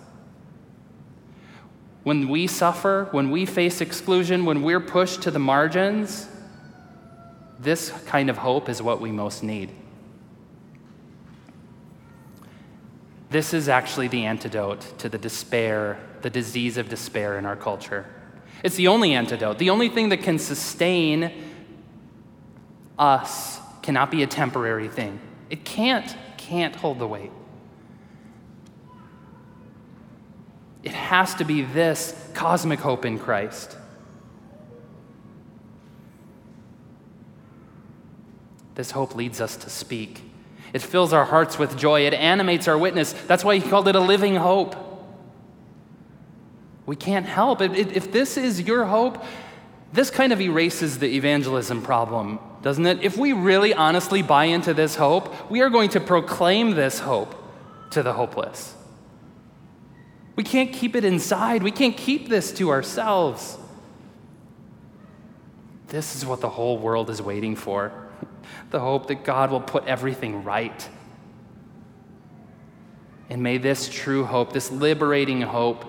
When 2.02 2.28
we 2.28 2.48
suffer, 2.48 3.06
when 3.12 3.30
we 3.30 3.46
face 3.46 3.80
exclusion, 3.80 4.44
when 4.44 4.62
we're 4.62 4.80
pushed 4.80 5.22
to 5.22 5.30
the 5.30 5.38
margins, 5.38 6.28
this 7.60 7.90
kind 8.06 8.28
of 8.28 8.36
hope 8.36 8.68
is 8.68 8.82
what 8.82 9.00
we 9.00 9.12
most 9.12 9.44
need. 9.44 9.70
This 13.34 13.52
is 13.52 13.68
actually 13.68 14.06
the 14.06 14.26
antidote 14.26 14.96
to 14.98 15.08
the 15.08 15.18
despair, 15.18 15.98
the 16.22 16.30
disease 16.30 16.76
of 16.76 16.88
despair 16.88 17.36
in 17.36 17.44
our 17.44 17.56
culture. 17.56 18.06
It's 18.62 18.76
the 18.76 18.86
only 18.86 19.12
antidote. 19.12 19.58
The 19.58 19.70
only 19.70 19.88
thing 19.88 20.10
that 20.10 20.18
can 20.18 20.38
sustain 20.38 21.32
us 22.96 23.58
cannot 23.82 24.12
be 24.12 24.22
a 24.22 24.28
temporary 24.28 24.86
thing. 24.86 25.18
It 25.50 25.64
can't, 25.64 26.16
can't 26.36 26.76
hold 26.76 27.00
the 27.00 27.08
weight. 27.08 27.32
It 30.84 30.92
has 30.92 31.34
to 31.34 31.44
be 31.44 31.62
this 31.62 32.14
cosmic 32.34 32.78
hope 32.78 33.04
in 33.04 33.18
Christ. 33.18 33.76
This 38.76 38.92
hope 38.92 39.16
leads 39.16 39.40
us 39.40 39.56
to 39.56 39.70
speak. 39.70 40.22
It 40.74 40.82
fills 40.82 41.12
our 41.12 41.24
hearts 41.24 41.56
with 41.56 41.78
joy. 41.78 42.04
It 42.04 42.12
animates 42.12 42.66
our 42.66 42.76
witness. 42.76 43.12
That's 43.12 43.44
why 43.44 43.56
he 43.56 43.66
called 43.66 43.86
it 43.86 43.94
a 43.94 44.00
living 44.00 44.34
hope. 44.34 44.74
We 46.84 46.96
can't 46.96 47.24
help. 47.24 47.62
If 47.62 48.10
this 48.12 48.36
is 48.36 48.60
your 48.60 48.84
hope, 48.84 49.24
this 49.92 50.10
kind 50.10 50.32
of 50.32 50.40
erases 50.40 50.98
the 50.98 51.06
evangelism 51.06 51.80
problem, 51.80 52.40
doesn't 52.60 52.84
it? 52.84 53.02
If 53.02 53.16
we 53.16 53.32
really 53.32 53.72
honestly 53.72 54.20
buy 54.20 54.46
into 54.46 54.74
this 54.74 54.96
hope, 54.96 55.48
we 55.48 55.62
are 55.62 55.70
going 55.70 55.90
to 55.90 56.00
proclaim 56.00 56.72
this 56.72 56.98
hope 56.98 57.36
to 57.90 58.02
the 58.02 58.12
hopeless. 58.12 58.74
We 60.34 60.42
can't 60.42 60.72
keep 60.72 60.96
it 60.96 61.04
inside, 61.04 61.62
we 61.62 61.70
can't 61.70 61.96
keep 61.96 62.28
this 62.28 62.50
to 62.54 62.70
ourselves. 62.70 63.56
This 65.86 66.16
is 66.16 66.26
what 66.26 66.40
the 66.40 66.50
whole 66.50 66.76
world 66.78 67.08
is 67.08 67.22
waiting 67.22 67.54
for 67.54 68.03
the 68.70 68.80
hope 68.80 69.08
that 69.08 69.24
God 69.24 69.50
will 69.50 69.60
put 69.60 69.86
everything 69.86 70.44
right. 70.44 70.88
And 73.30 73.42
may 73.42 73.58
this 73.58 73.88
true 73.88 74.24
hope, 74.24 74.52
this 74.52 74.70
liberating 74.70 75.40
hope, 75.40 75.84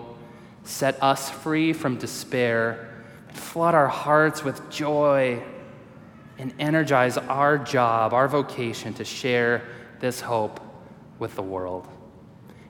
set 0.63 1.01
us 1.01 1.29
free 1.29 1.73
from 1.73 1.97
despair, 1.97 3.03
flood 3.29 3.75
our 3.75 3.87
hearts 3.87 4.43
with 4.43 4.69
joy, 4.69 5.41
and 6.37 6.53
energize 6.59 7.17
our 7.17 7.57
job, 7.57 8.13
our 8.13 8.27
vocation 8.27 8.93
to 8.95 9.05
share 9.05 9.63
this 9.99 10.21
hope 10.21 10.59
with 11.19 11.35
the 11.35 11.41
world. 11.41 11.87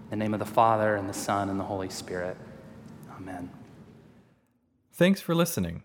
In 0.05 0.09
the 0.11 0.15
name 0.17 0.33
of 0.33 0.39
the 0.39 0.45
Father, 0.45 0.95
and 0.95 1.09
the 1.09 1.13
Son, 1.13 1.49
and 1.49 1.59
the 1.59 1.63
Holy 1.63 1.89
Spirit. 1.89 2.37
Amen. 3.17 3.49
Thanks 4.93 5.19
for 5.19 5.33
listening. 5.33 5.84